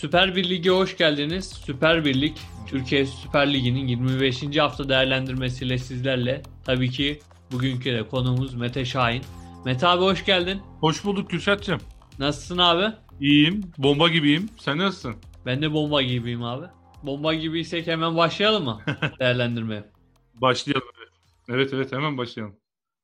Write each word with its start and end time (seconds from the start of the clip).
Süper 0.00 0.36
Bir 0.36 0.50
Lig'e 0.50 0.70
hoş 0.70 0.96
geldiniz. 0.96 1.48
Süper 1.64 2.04
Bir 2.04 2.20
Lig, 2.20 2.36
Türkiye 2.66 3.06
Süper 3.06 3.52
Ligi'nin 3.52 3.86
25. 3.88 4.56
hafta 4.58 4.88
değerlendirmesiyle 4.88 5.78
sizlerle. 5.78 6.42
Tabii 6.64 6.90
ki 6.90 7.20
bugünkü 7.52 7.92
de 7.92 8.08
konuğumuz 8.08 8.54
Mete 8.54 8.84
Şahin. 8.84 9.22
Mete 9.64 9.86
abi 9.86 10.02
hoş 10.02 10.24
geldin. 10.24 10.60
Hoş 10.80 11.04
bulduk 11.04 11.30
Kürşat'cığım. 11.30 11.80
Nasılsın 12.18 12.58
abi? 12.58 12.94
İyiyim, 13.20 13.60
bomba 13.78 14.08
gibiyim. 14.08 14.48
Sen 14.58 14.78
nasılsın? 14.78 15.14
Ben 15.46 15.62
de 15.62 15.72
bomba 15.72 16.02
gibiyim 16.02 16.42
abi. 16.42 16.66
Bomba 17.02 17.34
gibiysek 17.34 17.86
hemen 17.86 18.16
başlayalım 18.16 18.64
mı 18.64 18.80
değerlendirmeye? 19.20 19.84
Başlayalım. 20.34 20.88
Evet 21.48 21.70
evet 21.74 21.92
hemen 21.92 22.18
başlayalım. 22.18 22.56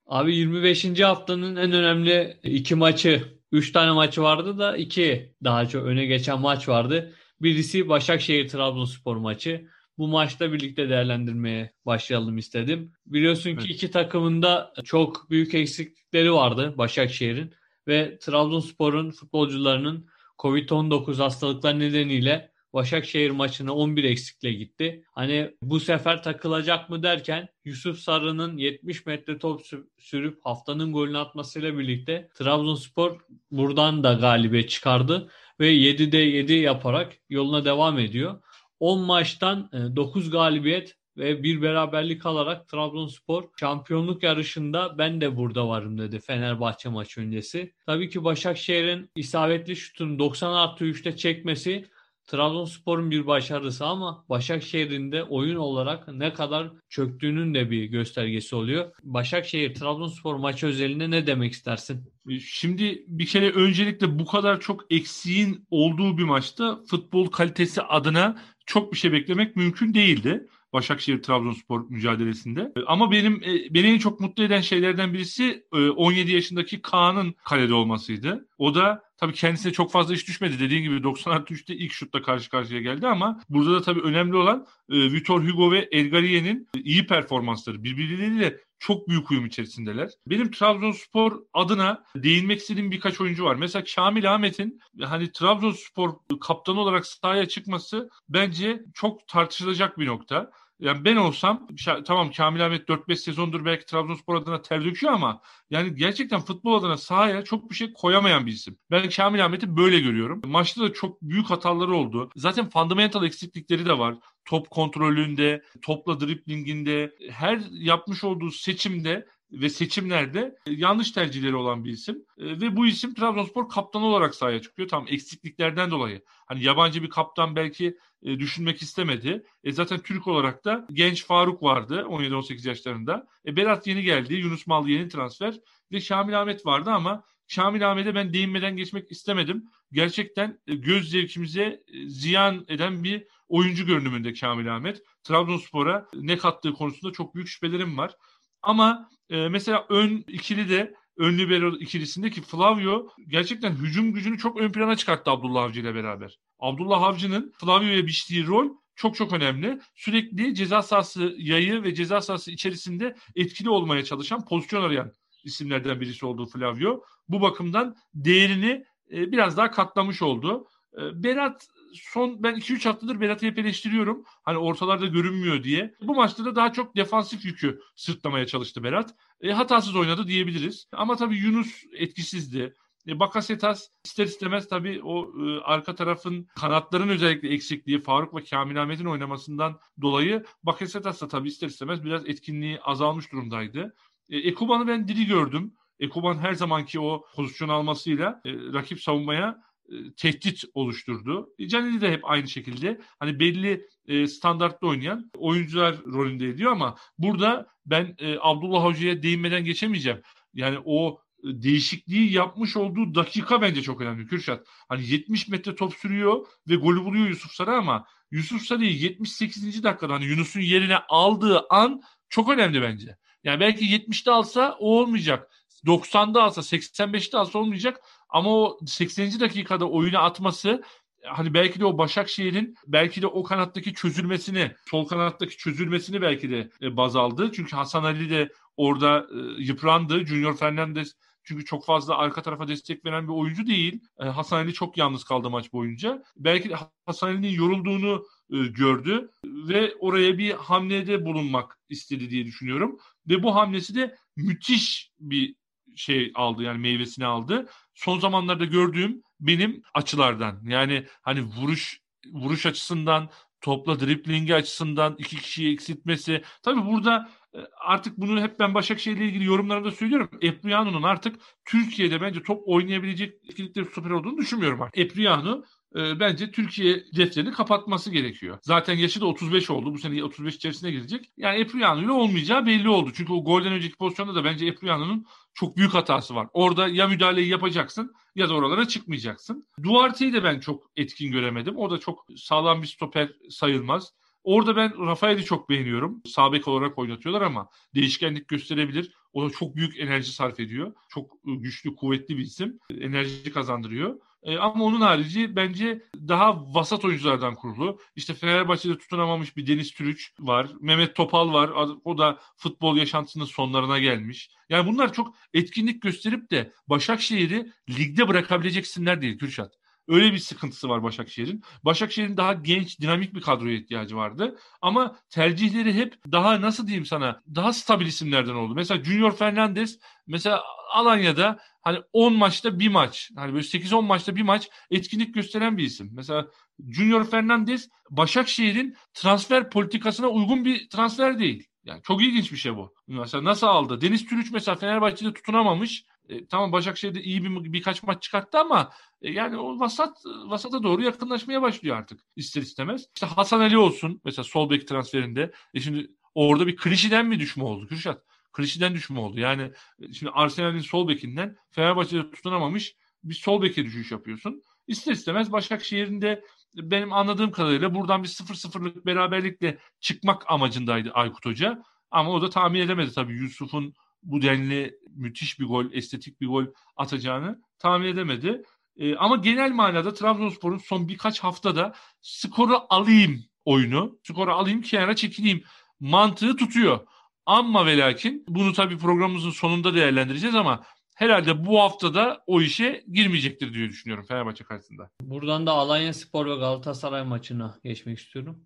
Abi 0.07 0.37
25. 0.37 1.01
haftanın 1.01 1.57
en 1.57 1.73
önemli 1.73 2.37
iki 2.43 2.75
maçı 2.75 3.36
3 3.53 3.73
tane 3.73 3.93
maçı 3.93 4.23
vardı 4.23 4.59
da 4.59 4.77
2 4.77 5.35
daha 5.45 5.69
çok 5.69 5.85
öne 5.85 6.07
geçen 6.07 6.41
maç 6.41 6.69
vardı. 6.69 7.13
Birisi 7.41 7.89
Başakşehir 7.89 8.49
Trabzonspor 8.49 9.17
maçı. 9.17 9.69
Bu 9.99 10.09
maçta 10.09 10.53
birlikte 10.53 10.89
değerlendirmeye 10.89 11.73
başlayalım 11.87 12.39
istedim. 12.39 12.93
Biliyorsun 13.07 13.51
ki 13.51 13.57
evet. 13.61 13.71
iki 13.71 13.91
takımında 13.91 14.73
çok 14.85 15.31
büyük 15.31 15.55
eksiklikleri 15.55 16.33
vardı 16.33 16.75
Başakşehir'in 16.79 17.55
ve 17.89 18.19
Trabzonspor'un 18.19 19.11
futbolcularının 19.11 20.09
Covid-19 20.39 21.17
hastalıklar 21.17 21.79
nedeniyle 21.79 22.51
Başakşehir 22.73 23.31
maçına 23.31 23.75
11 23.75 24.05
eksikle 24.05 24.53
gitti. 24.53 25.05
Hani 25.13 25.51
bu 25.63 25.81
sefer 25.81 26.23
takılacak 26.23 26.91
mı 26.91 27.03
derken 27.03 27.49
Yusuf 27.65 27.99
Sarı'nın 27.99 28.57
70 28.57 29.07
metre 29.07 29.39
top 29.39 29.63
sürüp 29.99 30.41
haftanın 30.45 30.93
golünü 30.93 31.19
atmasıyla 31.19 31.79
birlikte 31.79 32.29
Trabzonspor 32.35 33.21
buradan 33.51 34.05
da 34.05 34.13
galibiyet 34.13 34.71
çıkardı 34.71 35.31
ve 35.61 35.75
7'de 35.75 36.19
7 36.19 36.53
yaparak 36.53 37.13
yoluna 37.31 37.65
devam 37.65 37.99
ediyor. 37.99 38.41
10 38.81 39.01
maçtan 39.01 39.71
9 39.97 40.27
e, 40.27 40.31
galibiyet 40.31 40.97
ve 41.17 41.43
bir 41.43 41.63
beraberlik 41.63 42.27
alarak 42.27 42.69
Trabzonspor 42.69 43.45
şampiyonluk 43.61 44.23
yarışında 44.23 44.99
ben 44.99 45.21
de 45.21 45.37
burada 45.37 45.69
varım 45.69 45.99
dedi 45.99 46.21
Fenerbahçe 46.21 46.89
maçı 46.89 47.21
öncesi. 47.21 47.75
Tabii 47.87 48.11
ki 48.11 48.25
Başakşehir'in 48.25 49.11
isabetli 49.17 49.77
şutunu 49.77 50.19
90 50.19 50.53
artı 50.53 50.85
3'te 50.85 51.17
çekmesi 51.17 51.85
Trabzonspor'un 52.27 53.11
bir 53.11 53.27
başarısı 53.27 53.87
ama 53.87 54.25
Başakşehir'in 54.29 55.13
de 55.13 55.25
oyun 55.25 55.57
olarak 55.57 56.09
ne 56.09 56.33
kadar 56.33 56.71
çöktüğünün 56.89 57.55
de 57.55 57.71
bir 57.71 57.85
göstergesi 57.85 58.57
oluyor. 58.57 58.93
Başakşehir 59.03 59.75
Trabzonspor 59.75 60.37
maçı 60.37 60.67
özelinde 60.67 61.11
ne 61.11 61.27
demek 61.27 61.53
istersin? 61.53 62.13
Şimdi 62.41 63.05
bir 63.09 63.27
kere 63.27 63.51
öncelikle 63.51 64.19
bu 64.19 64.27
kadar 64.27 64.61
çok 64.61 64.85
eksiğin 64.91 65.67
olduğu 65.71 66.19
bir 66.19 66.25
maçta 66.25 66.81
futbol 66.91 67.27
kalitesi 67.27 67.83
adına 67.83 68.39
çok 68.67 68.93
bir 68.93 68.99
şey 68.99 69.13
beklemek 69.13 69.57
mümkün 69.57 69.95
değildi. 69.95 70.47
Başakşehir 70.73 71.23
Trabzonspor 71.23 71.91
mücadelesinde. 71.91 72.73
Ama 72.87 73.11
benim 73.11 73.43
e, 73.43 73.75
beni 73.75 73.87
en 73.87 73.99
çok 73.99 74.21
mutlu 74.21 74.43
eden 74.43 74.61
şeylerden 74.61 75.15
birisi 75.15 75.65
17 75.73 76.31
e, 76.31 76.35
yaşındaki 76.35 76.83
Kaan'ın 76.83 77.35
kalede 77.45 77.75
olmasıydı. 77.75 78.49
O 78.59 78.75
da 78.75 79.03
tabii 79.17 79.33
kendisine 79.33 79.73
çok 79.73 79.93
fazla 79.93 80.15
iş 80.15 80.29
düşmedi. 80.29 80.61
Dediğim 80.61 80.83
gibi 80.83 81.03
90 81.03 81.33
artı 81.33 81.55
3'te 81.55 81.75
ilk 81.75 81.93
şutla 81.93 82.23
karşı 82.23 82.51
karşıya 82.51 82.81
geldi 82.81 83.07
ama 83.07 83.41
burada 83.49 83.73
da 83.75 83.83
tabii 83.83 84.01
önemli 84.01 84.37
olan 84.37 84.67
e, 84.91 85.13
Vitor 85.13 85.45
Hugo 85.45 85.73
ve 85.73 85.89
Elgarier'in 85.93 86.69
iyi 86.85 87.07
performansları. 87.07 87.85
Birbirleriyle 87.85 88.61
çok 88.79 89.09
büyük 89.09 89.31
uyum 89.31 89.47
içerisindeler. 89.47 90.11
Benim 90.27 90.51
Trabzonspor 90.51 91.43
adına 91.53 92.05
değinmek 92.17 92.61
istediğim 92.61 92.91
birkaç 92.91 93.21
oyuncu 93.21 93.45
var. 93.45 93.55
Mesela 93.55 93.85
Kamil 93.95 94.35
Ahmet'in 94.35 94.81
hani 95.03 95.33
Trabzonspor 95.33 96.11
kaptanı 96.41 96.81
olarak 96.81 97.07
sahaya 97.07 97.49
çıkması 97.49 98.11
bence 98.29 98.85
çok 98.95 99.29
tartışılacak 99.29 99.99
bir 99.99 100.07
nokta. 100.07 100.51
Yani 100.81 101.05
ben 101.05 101.17
olsam 101.17 101.67
tamam 102.07 102.31
Kamil 102.31 102.67
Ahmet 102.67 102.89
4-5 102.89 103.17
sezondur 103.17 103.65
belki 103.65 103.87
Trabzonspor 103.87 104.35
adına 104.35 104.63
ter 104.63 104.85
döküyor 104.85 105.13
ama 105.13 105.41
yani 105.71 105.95
gerçekten 105.95 106.41
futbol 106.41 106.75
adına 106.75 106.97
sahaya 106.97 107.45
çok 107.45 107.71
bir 107.71 107.75
şey 107.75 107.93
koyamayan 107.93 108.47
bir 108.47 108.53
isim. 108.53 108.79
Ben 108.91 109.09
Kamil 109.09 109.45
Ahmet'i 109.45 109.77
böyle 109.77 110.01
görüyorum. 110.01 110.41
Maçta 110.45 110.83
da 110.83 110.93
çok 110.93 111.23
büyük 111.23 111.51
hataları 111.51 111.95
oldu. 111.95 112.31
Zaten 112.37 112.71
fundamental 112.71 113.25
eksiklikleri 113.25 113.87
de 113.87 113.99
var. 113.99 114.15
Top 114.45 114.71
kontrolünde, 114.71 115.63
topla 115.83 116.21
driplinginde, 116.21 117.17
her 117.31 117.61
yapmış 117.71 118.25
olduğu 118.25 118.51
seçimde 118.51 119.27
ve 119.53 119.69
seçimlerde 119.69 120.57
yanlış 120.67 121.11
tercihleri 121.11 121.57
olan 121.57 121.85
bir 121.85 121.93
isim. 121.93 122.25
E, 122.39 122.45
ve 122.61 122.77
bu 122.77 122.87
isim 122.87 123.15
Trabzonspor 123.15 123.69
kaptanı 123.69 124.05
olarak 124.05 124.35
sahaya 124.35 124.63
çıkıyor. 124.63 124.89
Tam 124.89 125.07
eksikliklerden 125.09 125.91
dolayı. 125.91 126.23
Hani 126.47 126.65
yabancı 126.65 127.03
bir 127.03 127.11
kaptan 127.11 127.57
belki 127.57 127.99
e, 128.23 128.39
düşünmek 128.39 128.83
istemedi. 128.83 129.47
E 129.65 129.73
zaten 129.73 129.99
Türk 129.99 130.27
olarak 130.27 130.65
da 130.65 130.87
genç 130.93 131.25
Faruk 131.27 131.63
vardı 131.63 132.07
17-18 132.09 132.69
yaşlarında. 132.69 133.27
E 133.47 133.57
Berat 133.57 133.87
yeni 133.87 134.03
geldi. 134.03 134.35
Yunus 134.35 134.67
Mal 134.67 134.89
yeni 134.89 135.09
transfer. 135.09 135.55
Ve 135.93 136.01
Şamil 136.01 136.41
Ahmet 136.41 136.67
vardı 136.67 136.91
ama 136.91 137.25
Şamil 137.49 137.91
Ahmet'e 137.91 138.15
ben 138.15 138.33
değinmeden 138.33 138.77
geçmek 138.77 139.11
istemedim. 139.13 139.65
Gerçekten 139.93 140.61
e, 140.67 140.75
göz 140.75 141.11
zevkimize 141.11 141.83
e, 141.89 142.09
ziyan 142.09 142.65
eden 142.69 143.05
bir 143.05 143.27
oyuncu 143.49 143.87
görünümünde 143.87 144.35
Şamil 144.35 144.77
Ahmet. 144.77 145.03
Trabzonspor'a 145.23 146.07
ne 146.15 146.39
kattığı 146.39 146.73
konusunda 146.73 147.13
çok 147.13 147.35
büyük 147.35 147.49
şüphelerim 147.49 147.99
var. 147.99 148.17
Ama 148.67 149.09
e, 149.31 149.49
mesela 149.49 149.87
ön 149.89 150.25
ikili 150.29 150.69
de 150.69 150.95
ön 151.17 151.39
libero 151.39 151.77
ikilisindeki 151.77 152.43
Flavio 152.43 153.09
gerçekten 153.29 153.73
hücum 153.73 154.13
gücünü 154.13 154.39
çok 154.39 154.61
ön 154.61 154.73
plana 154.73 154.97
çıkarttı 154.97 155.31
Abdullah 155.31 155.63
Avcı 155.63 155.81
ile 155.81 155.95
beraber. 155.95 156.39
Abdullah 156.59 157.03
Avcı'nın 157.03 157.53
Flavio'ya 157.61 158.07
biçtiği 158.07 158.47
rol 158.47 158.69
çok 158.95 159.17
çok 159.17 159.33
önemli. 159.33 159.81
Sürekli 159.95 160.55
ceza 160.55 160.83
sahası 160.83 161.35
yayı 161.39 161.83
ve 161.83 161.95
ceza 161.95 162.21
sahası 162.21 162.51
içerisinde 162.51 163.17
etkili 163.37 163.71
olmaya 163.71 164.05
çalışan, 164.05 164.45
pozisyon 164.45 164.83
arayan 164.83 165.13
isimlerden 165.45 166.01
birisi 166.01 166.27
oldu 166.27 166.47
Flavio. 166.47 167.03
Bu 167.29 167.41
bakımdan 167.41 167.97
değerini 168.15 168.85
e, 169.13 169.33
biraz 169.33 169.57
daha 169.57 169.71
katlamış 169.71 170.23
oldu. 170.23 170.69
E, 170.95 171.23
Berat 171.23 171.69
son 172.03 172.43
ben 172.43 172.55
2-3 172.55 172.89
haftadır 172.89 173.21
Berat'ı 173.21 173.47
hep 173.47 173.59
eleştiriyorum. 173.59 174.25
Hani 174.43 174.59
ortalarda 174.59 175.07
görünmüyor 175.07 175.65
diye. 175.65 175.95
Bu 176.01 176.15
maçta 176.15 176.45
da 176.45 176.57
daha 176.57 176.73
çok 176.73 176.97
defansif 176.97 177.45
yükü 177.45 177.81
sırtlamaya 177.97 178.47
çalıştı 178.47 178.83
Berat. 178.83 179.15
E, 179.41 179.53
hatasız 179.53 179.97
oynadı 179.97 180.27
diyebiliriz. 180.27 180.89
Ama 180.93 181.17
tabii 181.17 181.37
Yunus 181.37 181.85
etkisizdi. 181.93 182.75
E, 183.09 183.21
Bakasetas 183.21 183.89
ister 184.05 184.25
istemez 184.25 184.69
tabii 184.69 185.01
o 185.03 185.33
e, 185.47 185.61
arka 185.61 185.95
tarafın 185.95 186.49
kanatların 186.61 187.09
özellikle 187.09 187.49
eksikliği 187.49 188.01
Faruk 188.01 188.35
ve 188.35 188.45
Kamil 188.45 188.83
Ahmet'in 188.83 189.05
oynamasından 189.05 189.81
dolayı 190.03 190.45
Bakasetas 190.63 191.23
da 191.23 191.29
tabii 191.29 191.49
ister 191.49 191.69
istemez 191.69 192.05
biraz 192.05 192.29
etkinliği 192.29 192.81
azalmış 192.81 193.33
durumdaydı. 193.33 193.95
E, 194.31 194.39
Ekuban'ı 194.39 194.89
ben 194.89 195.09
diri 195.09 195.27
gördüm. 195.27 195.75
Ekuban 196.01 196.39
her 196.39 196.53
zamanki 196.53 197.01
o 197.01 197.25
pozisyon 197.35 197.69
almasıyla 197.69 198.41
e, 198.45 198.53
rakip 198.53 199.03
savunmaya 199.03 199.63
e, 199.89 200.15
tehdit 200.17 200.65
oluşturdu. 200.75 201.49
Canini 201.67 202.01
de 202.01 202.13
hep 202.13 202.21
aynı 202.25 202.49
şekilde 202.49 203.01
hani 203.19 203.41
belli 203.41 203.87
e, 204.07 204.27
standartta 204.27 204.87
oynayan 204.87 205.31
oyuncular 205.37 206.05
rolünde 206.05 206.49
ediyor 206.49 206.73
ama 206.73 206.97
burada 207.19 207.67
ben 207.87 208.15
e, 208.19 208.37
Abdullah 208.41 208.85
Hoca'ya 208.85 209.23
değinmeden 209.23 209.65
geçemeyeceğim. 209.65 210.23
Yani 210.55 210.79
o 210.85 211.21
e, 211.45 211.63
değişikliği 211.63 212.33
yapmış 212.33 212.77
olduğu 212.77 213.15
dakika 213.15 213.63
bence 213.63 213.83
çok 213.83 214.01
önemli 214.01 214.27
Kürşat. 214.27 214.67
Hani 214.89 215.09
70 215.09 215.49
metre 215.49 215.75
top 215.75 215.95
sürüyor 215.95 216.47
ve 216.69 216.75
golü 216.75 217.05
buluyor 217.05 217.29
Yusuf 217.29 217.53
Sarı 217.53 217.73
ama 217.73 218.07
Yusuf 218.31 218.63
Sarı'yı 218.63 218.93
78. 218.93 219.83
dakikada 219.85 220.15
hani 220.15 220.25
Yunus'un 220.25 220.61
yerine 220.61 220.97
aldığı 221.09 221.67
an 221.71 222.03
çok 222.29 222.51
önemli 222.51 222.83
bence. 222.83 223.17
Yani 223.45 223.61
belki 223.61 223.85
70'te 223.85 224.31
alsa 224.31 224.77
o 224.79 225.01
olmayacak. 225.01 225.51
90'da 225.87 226.43
alsa 226.43 226.61
85'te 226.61 227.39
alsa 227.39 227.59
olmayacak 227.59 228.01
ama 228.29 228.51
o 228.51 228.79
80. 228.87 229.41
dakikada 229.41 229.89
oyuna 229.89 230.19
atması 230.19 230.83
hani 231.27 231.55
belki 231.55 231.81
de 231.81 231.85
o 231.85 231.99
Başakşehir'in 231.99 232.77
belki 232.87 233.23
de 233.23 233.27
o 233.27 233.43
kanattaki 233.43 233.95
çözülmesini, 233.95 234.73
sol 234.91 235.07
kanattaki 235.07 235.57
çözülmesini 235.57 236.23
belki 236.23 236.51
de 236.51 236.71
e, 236.83 236.97
baz 236.97 237.17
aldı. 237.17 237.51
Çünkü 237.55 237.77
Hasan 237.77 238.05
Ali 238.05 238.31
de 238.31 238.49
orada 238.77 239.27
e, 239.33 239.63
yıprandı. 239.63 240.27
Junior 240.27 240.57
Fernandez 240.57 241.17
çünkü 241.45 241.65
çok 241.65 241.87
fazla 241.87 242.17
arka 242.17 242.43
tarafa 242.43 242.69
destek 242.69 243.05
veren 243.05 243.29
bir 243.29 243.33
oyuncu 243.33 243.67
değil. 243.67 244.01
E, 244.19 244.25
Hasan 244.25 244.57
Ali 244.57 244.73
çok 244.73 244.97
yalnız 244.97 245.25
kaldı 245.25 245.51
maç 245.51 245.73
boyunca. 245.73 246.23
Belki 246.37 246.75
Hasan 247.07 247.29
Ali'nin 247.29 247.53
yorulduğunu 247.53 248.27
gördü 248.51 249.31
ve 249.45 249.95
oraya 250.01 250.39
bir 250.39 250.51
hamlede 250.51 251.25
bulunmak 251.25 251.79
istedi 251.89 252.31
diye 252.31 252.45
düşünüyorum. 252.45 252.99
Ve 253.29 253.43
bu 253.43 253.55
hamlesi 253.55 253.95
de 253.95 254.17
müthiş 254.37 255.11
bir 255.21 255.55
şey 255.97 256.33
aldı 256.35 256.63
yani 256.63 256.79
meyvesini 256.79 257.27
aldı. 257.27 257.69
Son 257.95 258.19
zamanlarda 258.19 258.65
gördüğüm 258.65 259.23
benim 259.41 259.83
açılardan 259.95 260.61
yani 260.65 261.07
hani 261.23 261.43
vuruş 261.43 262.01
vuruş 262.33 262.67
açısından 262.67 263.31
topla 263.61 264.01
driplingi 264.01 264.55
açısından 264.55 265.15
iki 265.19 265.37
kişiyi 265.37 265.73
eksiltmesi. 265.73 266.43
Tabii 266.63 266.87
burada 266.87 267.29
e, 267.55 267.59
artık 267.81 268.19
bunu 268.19 268.41
hep 268.41 268.59
ben 268.59 268.75
Başakşehir 268.75 269.17
ile 269.17 269.25
ilgili 269.25 269.45
yorumlarımda 269.45 269.91
söylüyorum. 269.91 270.31
Epriano'nun 270.43 271.03
artık 271.03 271.37
Türkiye'de 271.65 272.21
bence 272.21 272.43
top 272.43 272.63
oynayabilecek 272.67 273.35
etkinlikleri 273.49 273.87
süper 273.95 274.11
olduğunu 274.11 274.39
düşünmüyorum 274.39 274.83
artık. 274.83 274.99
Epriano 274.99 275.63
e, 275.97 276.21
bence 276.21 276.51
Türkiye 276.51 277.05
defterini 277.17 277.53
kapatması 277.53 278.11
gerekiyor. 278.11 278.59
Zaten 278.63 278.95
yaşı 278.95 279.21
da 279.21 279.27
35 279.27 279.71
oldu. 279.71 279.95
Bu 279.95 279.99
sene 279.99 280.25
35 280.25 280.55
içerisine 280.55 280.91
girecek. 280.91 281.31
Yani 281.37 281.59
Epriano 281.59 282.03
ile 282.03 282.11
olmayacağı 282.11 282.67
belli 282.67 282.89
oldu. 282.89 283.11
Çünkü 283.15 283.33
o 283.33 283.45
golden 283.45 283.73
önceki 283.73 283.97
pozisyonda 283.97 284.35
da 284.35 284.45
bence 284.45 284.67
Epriano'nun 284.67 285.27
çok 285.55 285.77
büyük 285.77 285.95
hatası 285.95 286.35
var. 286.35 286.49
Orada 286.53 286.89
ya 286.89 287.09
müdahaleyi 287.09 287.49
yapacaksın 287.49 288.15
ya 288.35 288.49
da 288.49 288.55
oralara 288.55 288.89
çıkmayacaksın. 288.89 289.67
Duarte'yi 289.83 290.33
de 290.33 290.45
ben 290.45 290.61
çok 290.61 290.91
etkin 290.97 291.33
göremedim. 291.33 291.77
O 291.77 291.91
da 291.91 292.01
çok 292.01 292.27
sağlam 292.37 292.83
bir 292.83 292.87
stoper 292.87 293.33
sayılmaz. 293.51 294.13
Orada 294.45 294.77
ben 294.77 295.07
Rafael'i 295.07 295.45
çok 295.45 295.69
beğeniyorum. 295.69 296.23
Sabek 296.27 296.69
olarak 296.69 296.99
oynatıyorlar 296.99 297.43
ama 297.43 297.69
değişkenlik 297.95 298.49
gösterebilir. 298.49 299.13
O 299.33 299.47
da 299.47 299.51
çok 299.51 299.77
büyük 299.77 300.01
enerji 300.01 300.33
sarf 300.33 300.61
ediyor. 300.61 300.95
Çok 301.09 301.31
güçlü, 301.45 301.97
kuvvetli 301.97 302.37
bir 302.37 302.43
isim. 302.43 302.79
Enerji 303.01 303.53
kazandırıyor. 303.53 304.21
E, 304.43 304.59
ama 304.59 304.85
onun 304.85 305.01
harici 305.01 305.57
bence 305.57 306.03
daha 306.15 306.75
vasat 306.75 307.05
oyunculardan 307.05 307.55
kurulu. 307.55 308.01
İşte 308.17 308.35
Fenerbahçe'de 308.35 308.99
tutunamamış 308.99 309.57
bir 309.57 309.67
Deniz 309.67 309.93
Türüç 309.93 310.33
var. 310.39 310.69
Mehmet 310.81 311.17
Topal 311.17 311.53
var. 311.53 311.71
O 312.05 312.19
da 312.19 312.39
futbol 312.57 312.97
yaşantısının 312.97 313.45
sonlarına 313.45 313.99
gelmiş. 313.99 314.51
Yani 314.69 314.87
bunlar 314.87 315.13
çok 315.13 315.35
etkinlik 315.55 316.03
gösterip 316.03 316.51
de 316.51 316.73
Başakşehir'i 316.89 317.73
ligde 317.91 318.29
bırakabilecek 318.29 318.85
isimler 318.85 319.23
değil 319.23 319.39
Kürşat. 319.39 319.75
Öyle 320.09 320.33
bir 320.33 320.39
sıkıntısı 320.39 320.89
var 320.89 321.03
Başakşehir'in. 321.03 321.63
Başakşehir'in 321.85 322.37
daha 322.37 322.53
genç, 322.53 323.01
dinamik 323.01 323.35
bir 323.35 323.41
kadroya 323.41 323.77
ihtiyacı 323.77 324.17
vardı. 324.17 324.59
Ama 324.83 325.17
tercihleri 325.31 325.95
hep 325.95 326.15
daha 326.33 326.61
nasıl 326.61 326.87
diyeyim 326.87 327.07
sana, 327.07 327.43
daha 327.55 327.73
stabil 327.73 328.07
isimlerden 328.07 328.55
oldu. 328.55 328.75
Mesela 328.75 329.05
Junior 329.05 329.37
Fernandez 329.37 329.99
mesela 330.27 330.63
Alanya'da 330.95 331.59
hani 331.83 331.99
10 332.13 332.35
maçta 332.35 332.79
bir 332.79 332.89
maç, 332.89 333.31
hani 333.37 333.53
böyle 333.53 333.67
8-10 333.67 334.07
maçta 334.07 334.37
bir 334.37 334.43
maç 334.43 334.69
etkinlik 334.91 335.35
gösteren 335.35 335.79
bir 335.79 335.85
isim. 335.85 336.11
Mesela 336.13 336.47
Junior 336.91 337.31
Fernandez 337.31 337.89
Başakşehir'in 338.11 338.97
transfer 339.15 339.71
politikasına 339.71 340.29
uygun 340.29 340.65
bir 340.65 340.89
transfer 340.89 341.39
değil. 341.39 341.69
Yani 341.85 342.03
çok 342.03 342.23
ilginç 342.23 342.53
bir 342.53 342.57
şey 342.57 342.77
bu. 342.77 342.95
Mesela 343.07 343.45
nasıl 343.45 343.67
aldı? 343.67 344.01
Deniz 344.01 344.27
Türüç 344.27 344.53
mesela 344.53 344.75
Fenerbahçe'de 344.75 345.35
tutunamamış. 345.35 346.05
E, 346.29 346.47
tamam 346.47 346.73
Başakşehir'de 346.73 347.23
iyi 347.23 347.45
bir 347.45 347.73
birkaç 347.73 348.03
maç 348.03 348.23
çıkarttı 348.23 348.59
ama 348.59 348.93
e, 349.23 349.33
yani 349.33 349.59
o 349.59 349.79
vasat 349.79 350.23
vasata 350.47 350.83
doğru 350.83 351.03
yakınlaşmaya 351.03 351.63
başlıyor 351.63 351.97
artık 351.97 352.21
ister 352.37 352.63
istemez. 352.63 353.07
İşte 353.15 353.27
Hasan 353.27 353.61
Ali 353.61 353.79
olsun 353.79 354.21
mesela 354.25 354.45
sol 354.45 354.71
bek 354.71 354.89
transferinde. 354.89 355.53
E 355.75 355.81
şimdi 355.81 356.11
orada 356.35 356.67
bir 356.67 356.77
klişiden 356.77 357.27
mi 357.27 357.39
düşme 357.41 357.65
oldu 357.65 357.87
Kürşat? 357.87 358.23
Klişiden 358.53 358.95
düşme 358.95 359.21
oldu. 359.21 359.41
Yani 359.41 359.73
e, 360.01 360.13
şimdi 360.13 360.33
Arsenal'in 360.33 360.79
sol 360.79 361.09
bekinden 361.09 361.57
Fenerbahçe'de 361.71 362.31
tutunamamış 362.31 362.97
bir 363.25 363.35
sol 363.35 363.63
beke 363.63 363.85
düşüş 363.85 364.13
yapıyorsun. 364.13 364.63
İster 364.87 365.13
istemez 365.13 365.53
Başakşehir'in 365.53 366.23
de 366.23 366.45
benim 366.75 367.13
anladığım 367.13 367.51
kadarıyla 367.51 367.95
buradan 367.95 368.23
bir 368.23 368.29
0-0'lık 368.29 369.07
beraberlikle 369.07 369.79
çıkmak 370.01 370.51
amacındaydı 370.51 371.11
Aykut 371.11 371.47
Hoca. 371.47 371.83
Ama 372.11 372.31
o 372.31 372.43
da 372.43 372.51
tahmin 372.51 372.81
edemedi 372.81 373.15
tabii 373.15 373.33
Yusuf'un 373.33 373.95
bu 374.27 374.43
denli 374.43 374.99
müthiş 375.11 375.61
bir 375.61 375.65
gol, 375.65 375.93
estetik 375.93 376.41
bir 376.41 376.47
gol 376.47 376.65
atacağını 376.97 377.63
tahmin 377.79 378.07
edemedi. 378.07 378.63
E, 378.97 379.17
ama 379.17 379.37
genel 379.37 379.71
manada 379.71 380.15
Trabzonspor'un 380.15 380.79
son 380.79 381.09
birkaç 381.09 381.41
haftada 381.41 381.95
skoru 382.21 382.79
alayım 382.89 383.45
oyunu, 383.65 384.19
skoru 384.23 384.53
alayım 384.53 384.83
kenara 384.83 385.17
çekileyim 385.17 385.63
mantığı 386.01 386.57
tutuyor. 386.57 387.01
Ama 387.47 387.87
ve 387.87 387.99
lakin 387.99 388.45
bunu 388.49 388.73
tabii 388.73 388.99
programımızın 388.99 389.51
sonunda 389.51 389.95
değerlendireceğiz 389.95 390.55
ama 390.55 390.85
herhalde 391.17 391.67
bu 391.67 391.81
haftada 391.81 392.45
o 392.47 392.61
işe 392.61 393.05
girmeyecektir 393.13 393.75
diye 393.75 393.89
düşünüyorum 393.89 394.25
Fenerbahçe 394.29 394.65
karşısında. 394.65 395.11
Buradan 395.21 395.67
da 395.67 395.73
Alanya 395.73 396.15
Spor 396.15 396.47
ve 396.47 396.55
Galatasaray 396.55 397.23
maçına 397.25 397.79
geçmek 397.85 398.19
istiyorum. 398.19 398.65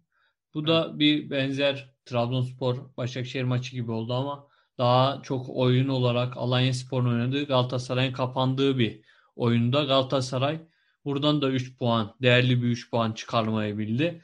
Bu 0.54 0.66
da 0.66 0.98
bir 0.98 1.30
benzer 1.30 1.94
Trabzonspor 2.04 2.76
Başakşehir 2.96 3.44
maçı 3.44 3.72
gibi 3.72 3.90
oldu 3.90 4.14
ama 4.14 4.49
daha 4.80 5.20
çok 5.22 5.46
oyun 5.48 5.88
olarak 5.88 6.36
Alanya 6.36 6.74
Spor'un 6.74 7.12
oynadığı 7.12 7.46
Galatasaray'ın 7.46 8.12
kapandığı 8.12 8.78
bir 8.78 9.00
oyunda 9.36 9.84
Galatasaray 9.84 10.60
buradan 11.04 11.42
da 11.42 11.50
3 11.50 11.78
puan, 11.78 12.14
değerli 12.22 12.62
bir 12.62 12.68
3 12.68 12.90
puan 12.90 13.12
çıkarmayı 13.12 13.78
bildi. 13.78 14.22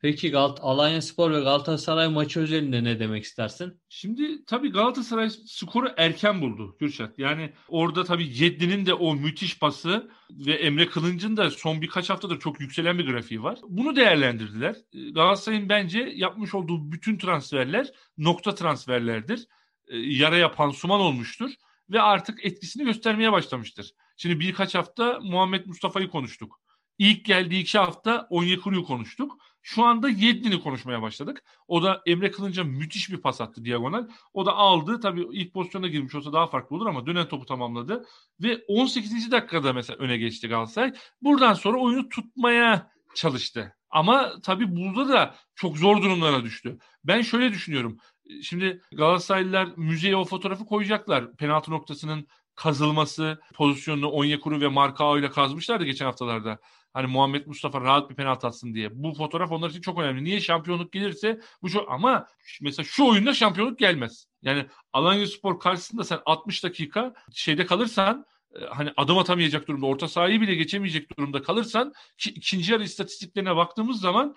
Peki 0.00 0.30
Gal 0.30 0.56
Alanya 0.60 1.02
Spor 1.02 1.30
ve 1.30 1.40
Galatasaray 1.40 2.08
maçı 2.08 2.40
özelinde 2.40 2.84
ne 2.84 3.00
demek 3.00 3.24
istersin? 3.24 3.80
Şimdi 3.88 4.44
tabii 4.44 4.72
Galatasaray 4.72 5.30
skoru 5.30 5.88
erken 5.96 6.40
buldu 6.40 6.76
Kürşat. 6.78 7.18
Yani 7.18 7.52
orada 7.68 8.04
tabii 8.04 8.32
Ceddi'nin 8.32 8.86
de 8.86 8.94
o 8.94 9.14
müthiş 9.14 9.58
pası 9.58 10.10
ve 10.30 10.52
Emre 10.52 10.86
Kılınç'ın 10.86 11.36
da 11.36 11.50
son 11.50 11.80
birkaç 11.80 12.10
haftadır 12.10 12.38
çok 12.38 12.60
yükselen 12.60 12.98
bir 12.98 13.06
grafiği 13.06 13.42
var. 13.42 13.58
Bunu 13.68 13.96
değerlendirdiler. 13.96 14.76
Galatasaray'ın 15.12 15.68
bence 15.68 16.12
yapmış 16.14 16.54
olduğu 16.54 16.92
bütün 16.92 17.18
transferler 17.18 17.92
nokta 18.18 18.54
transferlerdir. 18.54 19.46
E, 19.88 19.96
yaraya 19.96 20.52
pansuman 20.52 21.00
olmuştur 21.00 21.50
ve 21.90 22.02
artık 22.02 22.44
etkisini 22.44 22.84
göstermeye 22.84 23.32
başlamıştır. 23.32 23.94
Şimdi 24.16 24.40
birkaç 24.40 24.74
hafta 24.74 25.20
Muhammed 25.22 25.66
Mustafa'yı 25.66 26.08
konuştuk. 26.08 26.60
İlk 26.98 27.24
geldiği 27.24 27.60
iki 27.60 27.78
hafta 27.78 28.26
Onyekuru'yu 28.30 28.84
konuştuk. 28.84 29.38
Şu 29.62 29.84
anda 29.84 30.08
Yedlin'i 30.08 30.60
konuşmaya 30.60 31.02
başladık. 31.02 31.42
O 31.68 31.82
da 31.82 32.02
Emre 32.06 32.30
Kılınç'a 32.30 32.64
müthiş 32.64 33.10
bir 33.10 33.16
pas 33.16 33.40
attı 33.40 33.64
diagonal. 33.64 34.08
O 34.32 34.46
da 34.46 34.52
aldı. 34.52 35.00
Tabii 35.00 35.26
ilk 35.32 35.54
pozisyona 35.54 35.88
girmiş 35.88 36.14
olsa 36.14 36.32
daha 36.32 36.46
farklı 36.46 36.76
olur 36.76 36.86
ama 36.86 37.06
dönen 37.06 37.28
topu 37.28 37.46
tamamladı. 37.46 38.04
Ve 38.42 38.64
18. 38.68 39.30
dakikada 39.30 39.72
mesela 39.72 39.98
öne 39.98 40.16
geçti 40.16 40.48
Galatasaray. 40.48 40.92
Buradan 41.22 41.54
sonra 41.54 41.78
oyunu 41.78 42.08
tutmaya 42.08 42.90
çalıştı. 43.14 43.76
Ama 43.90 44.40
tabii 44.42 44.76
burada 44.76 45.08
da 45.12 45.34
çok 45.54 45.78
zor 45.78 46.02
durumlara 46.02 46.44
düştü. 46.44 46.78
Ben 47.04 47.22
şöyle 47.22 47.52
düşünüyorum. 47.52 47.98
Şimdi 48.42 48.82
Galatasaraylılar 48.92 49.68
müzeye 49.76 50.16
o 50.16 50.24
fotoğrafı 50.24 50.66
koyacaklar. 50.66 51.36
Penaltı 51.36 51.70
noktasının 51.70 52.28
kazılması 52.54 53.40
pozisyonunu 53.54 54.10
Onyekuru 54.10 54.60
ve 54.60 54.68
Markao 54.68 55.18
ile 55.18 55.30
kazmışlardı 55.30 55.84
geçen 55.84 56.06
haftalarda. 56.06 56.58
Hani 56.92 57.06
Muhammed 57.06 57.46
Mustafa 57.46 57.80
rahat 57.80 58.10
bir 58.10 58.14
penaltı 58.14 58.46
atsın 58.46 58.74
diye. 58.74 59.02
Bu 59.02 59.14
fotoğraf 59.14 59.52
onlar 59.52 59.70
için 59.70 59.80
çok 59.80 59.98
önemli. 59.98 60.24
Niye 60.24 60.40
şampiyonluk 60.40 60.92
gelirse 60.92 61.40
bu 61.62 61.70
çok 61.70 61.92
ama 61.92 62.26
mesela 62.60 62.84
şu 62.84 63.06
oyunda 63.06 63.34
şampiyonluk 63.34 63.78
gelmez. 63.78 64.26
Yani 64.42 64.66
Alanya 64.92 65.26
Spor 65.26 65.60
karşısında 65.60 66.04
sen 66.04 66.20
60 66.26 66.64
dakika 66.64 67.14
şeyde 67.32 67.66
kalırsan 67.66 68.26
e, 68.60 68.64
hani 68.64 68.92
adım 68.96 69.18
atamayacak 69.18 69.68
durumda, 69.68 69.86
orta 69.86 70.08
sahayı 70.08 70.40
bile 70.40 70.54
geçemeyecek 70.54 71.18
durumda 71.18 71.42
kalırsan 71.42 71.92
ki 72.18 72.30
ikinci 72.30 72.72
yarı 72.72 72.82
istatistiklerine 72.82 73.56
baktığımız 73.56 74.00
zaman 74.00 74.36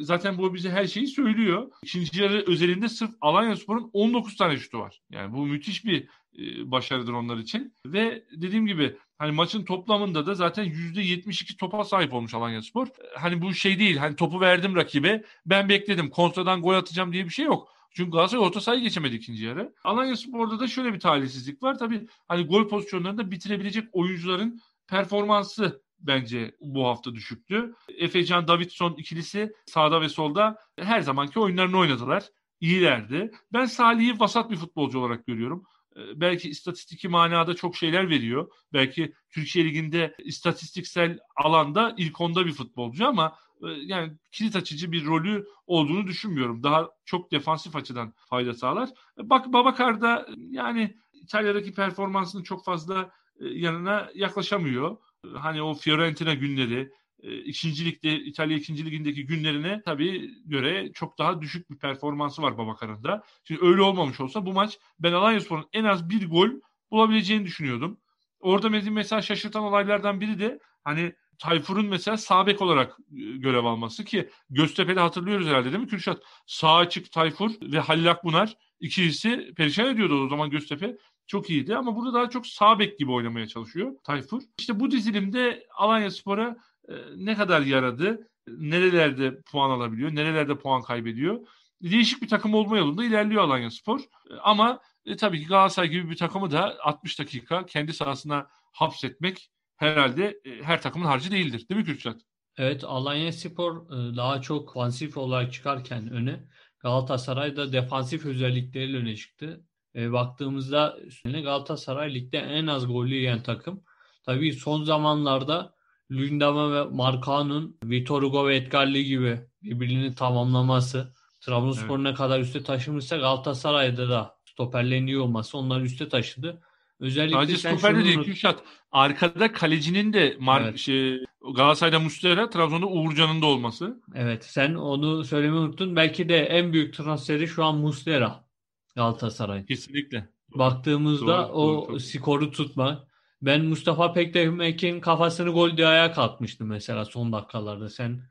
zaten 0.00 0.38
bu 0.38 0.54
bize 0.54 0.70
her 0.70 0.86
şeyi 0.86 1.06
söylüyor. 1.06 1.70
İkinci 1.82 2.22
yarı 2.22 2.44
özelinde 2.46 2.88
sırf 2.88 3.10
Alanya 3.20 3.56
Spor'un 3.56 3.90
19 3.92 4.36
tane 4.36 4.56
şutu 4.56 4.78
var. 4.78 5.00
Yani 5.10 5.32
bu 5.32 5.46
müthiş 5.46 5.84
bir 5.84 6.08
e, 6.38 6.70
başarıdır 6.70 7.12
onlar 7.12 7.36
için. 7.36 7.74
Ve 7.86 8.24
dediğim 8.32 8.66
gibi 8.66 8.96
hani 9.18 9.32
maçın 9.32 9.64
toplamında 9.64 10.26
da 10.26 10.34
zaten 10.34 10.64
%72 10.64 11.56
topa 11.56 11.84
sahip 11.84 12.14
olmuş 12.14 12.34
Alanya 12.34 12.62
Spor. 12.62 12.86
Hani 13.16 13.42
bu 13.42 13.54
şey 13.54 13.78
değil 13.78 13.96
hani 13.96 14.16
topu 14.16 14.40
verdim 14.40 14.76
rakibe 14.76 15.24
ben 15.46 15.68
bekledim 15.68 16.10
kontradan 16.10 16.62
gol 16.62 16.74
atacağım 16.74 17.12
diye 17.12 17.24
bir 17.24 17.30
şey 17.30 17.44
yok. 17.44 17.68
Çünkü 17.92 18.10
Galatasaray 18.10 18.46
orta 18.46 18.60
sahayı 18.60 18.82
geçemedi 18.82 19.16
ikinci 19.16 19.44
yarı. 19.44 19.74
Alanya 19.84 20.16
Spor'da 20.16 20.60
da 20.60 20.68
şöyle 20.68 20.94
bir 20.94 21.00
talihsizlik 21.00 21.62
var. 21.62 21.78
Tabii 21.78 22.06
hani 22.28 22.46
gol 22.46 22.68
pozisyonlarında 22.68 23.30
bitirebilecek 23.30 23.84
oyuncuların 23.92 24.60
performansı 24.86 25.82
bence 26.00 26.54
bu 26.60 26.86
hafta 26.86 27.14
düşüktü. 27.14 27.74
Efecan 27.98 28.48
Davidson 28.48 28.94
ikilisi 28.94 29.52
sağda 29.66 30.00
ve 30.00 30.08
solda 30.08 30.58
her 30.78 31.00
zamanki 31.00 31.40
oyunlarını 31.40 31.78
oynadılar. 31.78 32.24
İyilerdi. 32.60 33.30
Ben 33.52 33.64
Salih'i 33.64 34.20
vasat 34.20 34.50
bir 34.50 34.56
futbolcu 34.56 34.98
olarak 34.98 35.26
görüyorum. 35.26 35.64
Ee, 35.96 36.20
belki 36.20 36.50
istatistiki 36.50 37.08
manada 37.08 37.54
çok 37.54 37.76
şeyler 37.76 38.08
veriyor. 38.08 38.50
Belki 38.72 39.12
Türkiye 39.30 39.64
Ligi'nde 39.64 40.14
istatistiksel 40.18 41.18
alanda 41.36 41.94
ilk 41.96 42.20
onda 42.20 42.46
bir 42.46 42.52
futbolcu 42.52 43.06
ama 43.06 43.36
e, 43.62 43.68
yani 43.68 44.12
kilit 44.32 44.56
açıcı 44.56 44.92
bir 44.92 45.06
rolü 45.06 45.46
olduğunu 45.66 46.06
düşünmüyorum. 46.06 46.62
Daha 46.62 46.88
çok 47.04 47.32
defansif 47.32 47.76
açıdan 47.76 48.14
fayda 48.28 48.54
sağlar. 48.54 48.88
Bak 49.18 49.52
Babakar 49.52 50.00
da 50.00 50.26
yani 50.36 50.96
İtalya'daki 51.12 51.72
performansının 51.72 52.42
çok 52.42 52.64
fazla 52.64 53.10
e, 53.40 53.48
yanına 53.48 54.10
yaklaşamıyor. 54.14 54.96
Hani 55.34 55.62
o 55.62 55.74
Fiorentina 55.74 56.34
günleri, 56.34 56.92
e, 57.22 57.36
ikinci 57.38 57.84
ligde 57.84 58.20
İtalya 58.20 58.56
ikinci 58.56 58.86
ligindeki 58.86 59.26
günlerine 59.26 59.82
tabii 59.84 60.30
göre 60.44 60.92
çok 60.92 61.18
daha 61.18 61.40
düşük 61.40 61.70
bir 61.70 61.78
performansı 61.78 62.42
var 62.42 62.58
Babakar'ın 62.58 63.04
da. 63.04 63.24
Şimdi 63.44 63.64
öyle 63.64 63.82
olmamış 63.82 64.20
olsa 64.20 64.46
bu 64.46 64.52
maç 64.52 64.78
ben 64.98 65.12
Alanyaspor'un 65.12 65.68
en 65.72 65.84
az 65.84 66.10
bir 66.10 66.30
gol 66.30 66.50
bulabileceğini 66.90 67.44
düşünüyordum. 67.44 68.00
Orada 68.40 68.68
mesela 68.68 69.22
şaşırtan 69.22 69.62
olaylardan 69.62 70.20
biri 70.20 70.38
de 70.38 70.58
hani 70.84 71.14
Tayfur'un 71.38 71.86
mesela 71.86 72.16
sağ 72.16 72.46
bek 72.46 72.62
olarak 72.62 72.96
e, 72.98 73.20
görev 73.36 73.64
alması 73.64 74.04
ki 74.04 74.30
Göztepe'de 74.50 75.00
hatırlıyoruz 75.00 75.46
herhalde 75.46 75.72
değil 75.72 75.82
mi 75.82 75.88
Kürşat? 75.88 76.22
Sağ 76.46 76.76
açık 76.76 77.12
Tayfur 77.12 77.50
ve 77.62 77.78
Halil 77.78 78.10
Akbunar 78.10 78.56
ikilisi 78.80 79.52
perişan 79.56 79.94
ediyordu 79.94 80.24
o 80.24 80.28
zaman 80.28 80.50
Göztepe. 80.50 80.96
Çok 81.30 81.50
iyiydi 81.50 81.76
ama 81.76 81.96
burada 81.96 82.14
daha 82.14 82.30
çok 82.30 82.46
sağ 82.46 82.78
bek 82.78 82.98
gibi 82.98 83.12
oynamaya 83.12 83.46
çalışıyor 83.46 83.92
Tayfur. 84.04 84.42
İşte 84.58 84.80
bu 84.80 84.90
dizilimde 84.90 85.66
Alanya 85.76 86.10
Spor'a 86.10 86.56
e, 86.88 86.94
ne 87.16 87.34
kadar 87.34 87.60
yaradı, 87.60 88.28
nerelerde 88.48 89.42
puan 89.42 89.70
alabiliyor, 89.70 90.14
nerelerde 90.14 90.58
puan 90.58 90.82
kaybediyor. 90.82 91.46
Değişik 91.82 92.22
bir 92.22 92.28
takım 92.28 92.54
olma 92.54 92.78
yolunda 92.78 93.04
ilerliyor 93.04 93.42
Alanya 93.42 93.70
Spor. 93.70 94.00
E, 94.00 94.34
ama 94.42 94.80
e, 95.04 95.16
tabii 95.16 95.40
ki 95.40 95.46
Galatasaray 95.46 95.88
gibi 95.88 96.10
bir 96.10 96.16
takımı 96.16 96.50
da 96.50 96.76
60 96.80 97.18
dakika 97.18 97.66
kendi 97.66 97.92
sahasına 97.92 98.46
hapsetmek 98.72 99.50
herhalde 99.76 100.40
e, 100.44 100.62
her 100.62 100.82
takımın 100.82 101.06
harcı 101.06 101.30
değildir. 101.30 101.66
Değil 101.68 101.80
mi 101.80 101.86
Kürşat? 101.86 102.20
Evet 102.56 102.84
Alanya 102.84 103.32
Spor 103.32 103.76
e, 103.76 104.16
daha 104.16 104.42
çok 104.42 104.76
ofansif 104.76 105.16
olarak 105.16 105.52
çıkarken 105.52 106.10
öne 106.10 106.44
Galatasaray 106.78 107.56
da 107.56 107.72
defansif 107.72 108.26
özellikleriyle 108.26 108.96
öne 108.96 109.16
çıktı. 109.16 109.64
E, 109.94 110.12
baktığımızda 110.12 110.96
Galatasaray 111.24 112.14
ligde 112.14 112.38
en 112.38 112.66
az 112.66 112.86
golü 112.86 113.14
yiyen 113.14 113.42
takım. 113.42 113.82
Tabii 114.26 114.52
son 114.52 114.84
zamanlarda 114.84 115.74
Lundama 116.12 116.72
ve 116.72 116.90
Markan'ın 116.90 117.78
Vitor 117.84 118.22
Hugo 118.22 118.48
ve 118.48 118.56
Edgar 118.56 118.86
Lee 118.86 119.02
gibi 119.02 119.40
birbirini 119.62 120.14
tamamlaması 120.14 121.14
Trabzonspor 121.40 121.96
evet. 121.96 122.10
ne 122.10 122.14
kadar 122.14 122.40
üste 122.40 122.62
taşımışsa 122.62 123.16
Galatasaray'da 123.16 124.08
da 124.08 124.36
stoperlerin 124.44 125.06
iyi 125.06 125.18
olması 125.18 125.58
onları 125.58 125.84
üste 125.84 126.08
taşıdı. 126.08 126.62
Özellikle 127.00 127.36
Sadece 127.36 127.56
stoperde 127.56 128.04
değil 128.04 128.22
Kürşat. 128.22 128.62
Arkada 128.92 129.52
kalecinin 129.52 130.12
de 130.12 130.36
Mar 130.40 130.60
evet. 130.60 130.78
şey, 130.78 131.24
Galatasaray'da 131.54 132.00
Muslera, 132.00 132.50
Trabzon'da 132.50 132.86
Uğurcan'ın 132.86 133.42
da 133.42 133.46
olması. 133.46 134.02
Evet 134.14 134.44
sen 134.44 134.74
onu 134.74 135.24
söylemeyi 135.24 135.62
unuttun. 135.62 135.96
Belki 135.96 136.28
de 136.28 136.38
en 136.38 136.72
büyük 136.72 136.94
transferi 136.94 137.48
şu 137.48 137.64
an 137.64 137.76
Muslera 137.76 138.49
Galatasaray. 138.96 139.66
Kesinlikle. 139.66 140.28
Baktığımızda 140.54 141.26
doğru, 141.26 141.52
o 141.52 141.88
doğru, 141.88 142.00
skoru 142.00 142.50
tutma. 142.50 143.06
Ben 143.42 143.64
Mustafa 143.64 144.12
Pekdemek'in 144.12 145.00
kafasını 145.00 145.50
gol 145.50 145.76
diye 145.76 145.86
ayağa 145.86 146.12
kalkmıştım 146.12 146.68
mesela 146.68 147.04
son 147.04 147.32
dakikalarda. 147.32 147.88
Sen 147.88 148.22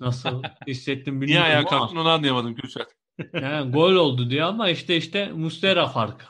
nasıl 0.00 0.42
hissettin 0.66 1.20
bilmiyorum 1.20 1.44
Niye 1.46 1.54
ayağa 1.54 1.64
kalktın 1.64 1.96
onu 1.96 2.08
anlayamadım 2.08 2.54
Kürşat. 2.54 2.88
Yani 3.32 3.72
gol 3.72 3.92
oldu 3.92 4.30
diye 4.30 4.44
ama 4.44 4.68
işte 4.68 4.96
işte 4.96 5.32
Muslera 5.32 5.86
farkı. 5.86 6.24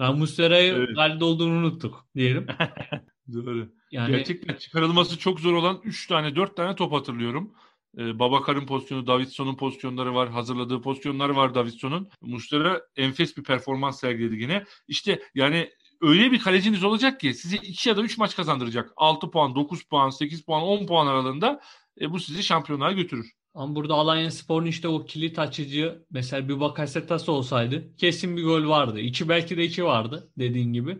Yani 0.00 0.18
Muslera'yı 0.18 0.72
evet. 0.72 0.96
galde 0.96 1.24
olduğunu 1.24 1.58
unuttuk 1.58 2.06
diyelim. 2.16 2.46
Doğru. 3.32 3.68
Yani... 3.90 4.10
Gerçekten 4.10 4.54
çıkarılması 4.54 5.18
çok 5.18 5.40
zor 5.40 5.52
olan 5.52 5.80
3 5.84 6.06
tane 6.06 6.36
4 6.36 6.56
tane 6.56 6.74
top 6.74 6.92
hatırlıyorum. 6.92 7.54
Ee, 7.98 8.18
Babakar'ın 8.18 8.66
pozisyonu, 8.66 9.06
Davidson'un 9.06 9.56
pozisyonları 9.56 10.14
var. 10.14 10.28
Hazırladığı 10.28 10.80
pozisyonlar 10.82 11.28
var 11.28 11.54
Davidson'un. 11.54 12.08
Muslera 12.20 12.80
enfes 12.96 13.36
bir 13.36 13.42
performans 13.42 14.00
sergiledi 14.00 14.42
yine. 14.42 14.64
İşte 14.88 15.22
yani 15.34 15.70
öyle 16.00 16.32
bir 16.32 16.38
kaleciniz 16.38 16.84
olacak 16.84 17.20
ki 17.20 17.34
sizi 17.34 17.56
2 17.56 17.88
ya 17.88 17.96
da 17.96 18.02
3 18.02 18.18
maç 18.18 18.36
kazandıracak. 18.36 18.92
6 18.96 19.30
puan, 19.30 19.54
9 19.54 19.82
puan, 19.82 20.10
8 20.10 20.42
puan, 20.42 20.62
10 20.62 20.86
puan 20.86 21.06
aralığında 21.06 21.60
e, 22.00 22.10
bu 22.10 22.20
sizi 22.20 22.42
şampiyonluğa 22.42 22.92
götürür. 22.92 23.32
Ama 23.54 23.74
burada 23.74 23.94
Alanya 23.94 24.30
Spor'un 24.30 24.66
işte 24.66 24.88
o 24.88 25.04
kilit 25.04 25.38
açıcı 25.38 26.04
mesela 26.10 26.48
bir 26.48 26.60
Bakasetas 26.60 27.28
olsaydı 27.28 27.96
kesin 27.96 28.36
bir 28.36 28.44
gol 28.44 28.68
vardı. 28.68 29.00
İki 29.00 29.28
belki 29.28 29.56
de 29.56 29.64
iki 29.64 29.84
vardı 29.84 30.30
dediğin 30.38 30.72
gibi. 30.72 30.98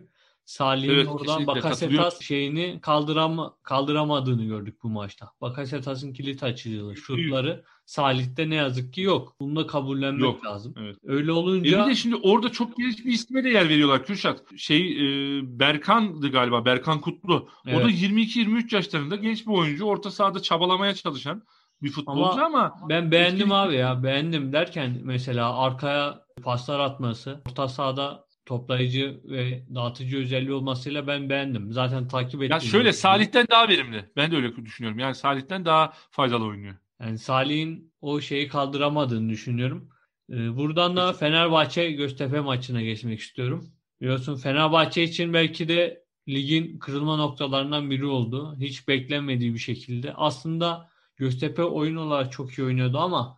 Salih'in 0.51 0.93
evet, 0.93 1.07
oradan 1.07 1.47
Bakasetas 1.47 2.21
şeyini 2.21 2.79
kaldırama, 2.81 3.55
kaldıramadığını 3.63 4.43
gördük 4.43 4.83
bu 4.83 4.89
maçta. 4.89 5.31
Bakasetas'ın 5.41 6.13
kilit 6.13 6.43
açıcılığı, 6.43 6.95
şutları 6.95 7.63
Salih'te 7.85 8.49
ne 8.49 8.55
yazık 8.55 8.93
ki 8.93 9.01
yok. 9.01 9.35
Bunu 9.39 9.55
da 9.55 9.67
kabullenmek 9.67 10.21
yok. 10.21 10.45
lazım. 10.45 10.73
Evet. 10.79 10.97
Öyle 11.03 11.31
olunca... 11.31 11.81
E 11.81 11.83
bir 11.83 11.89
de 11.89 11.95
şimdi 11.95 12.15
orada 12.15 12.49
çok 12.49 12.77
genç 12.77 13.05
bir 13.05 13.11
isme 13.11 13.43
de 13.43 13.49
yer 13.49 13.69
veriyorlar 13.69 14.05
Kürşat. 14.05 14.43
Şey 14.57 14.91
e, 14.91 15.41
Berkan'dı 15.59 16.31
galiba, 16.31 16.65
Berkan 16.65 17.01
Kutlu. 17.01 17.49
Evet. 17.67 17.81
O 17.81 17.83
da 17.83 17.91
22-23 17.91 18.75
yaşlarında 18.75 19.15
genç 19.15 19.47
bir 19.47 19.51
oyuncu. 19.51 19.85
Orta 19.85 20.11
sahada 20.11 20.41
çabalamaya 20.41 20.95
çalışan 20.95 21.43
bir 21.81 21.91
futbolcu 21.91 22.45
ama, 22.45 22.45
ama 22.45 22.89
ben 22.89 23.11
beğendim 23.11 23.41
eski... 23.41 23.53
abi 23.53 23.75
ya 23.75 24.03
beğendim 24.03 24.53
derken 24.53 25.01
mesela 25.03 25.57
arkaya 25.57 26.25
paslar 26.43 26.79
atması 26.79 27.41
orta 27.49 27.67
sahada 27.67 28.30
toplayıcı 28.51 29.21
ve 29.23 29.63
dağıtıcı 29.75 30.17
özelliği 30.17 30.53
olmasıyla 30.53 31.07
ben 31.07 31.29
beğendim. 31.29 31.71
Zaten 31.73 32.07
takip 32.07 32.43
ettim. 32.43 32.51
Ya 32.51 32.59
şöyle 32.59 32.93
Salih'ten 32.93 33.47
daha 33.51 33.69
verimli. 33.69 34.05
Ben 34.15 34.31
de 34.31 34.35
öyle 34.35 34.65
düşünüyorum. 34.65 34.99
Yani 34.99 35.15
Salih'ten 35.15 35.65
daha 35.65 35.93
faydalı 36.11 36.45
oynuyor. 36.45 36.75
Yani 37.01 37.17
Salih'in 37.17 37.93
o 38.01 38.21
şeyi 38.21 38.47
kaldıramadığını 38.47 39.29
düşünüyorum. 39.29 39.89
Ee, 40.29 40.57
buradan 40.57 40.97
da 40.97 41.13
Fenerbahçe 41.13 41.91
Göztepe 41.91 42.39
maçına 42.39 42.81
geçmek 42.81 43.19
istiyorum. 43.19 43.69
Biliyorsun 44.01 44.35
Fenerbahçe 44.35 45.03
için 45.03 45.33
belki 45.33 45.67
de 45.67 46.03
ligin 46.27 46.79
kırılma 46.79 47.17
noktalarından 47.17 47.89
biri 47.89 48.05
oldu. 48.05 48.55
Hiç 48.59 48.87
beklenmediği 48.87 49.53
bir 49.53 49.59
şekilde. 49.59 50.13
Aslında 50.13 50.89
Göztepe 51.15 51.63
oyun 51.63 51.95
olarak 51.95 52.31
çok 52.31 52.51
iyi 52.51 52.63
oynuyordu 52.63 52.97
ama 52.97 53.37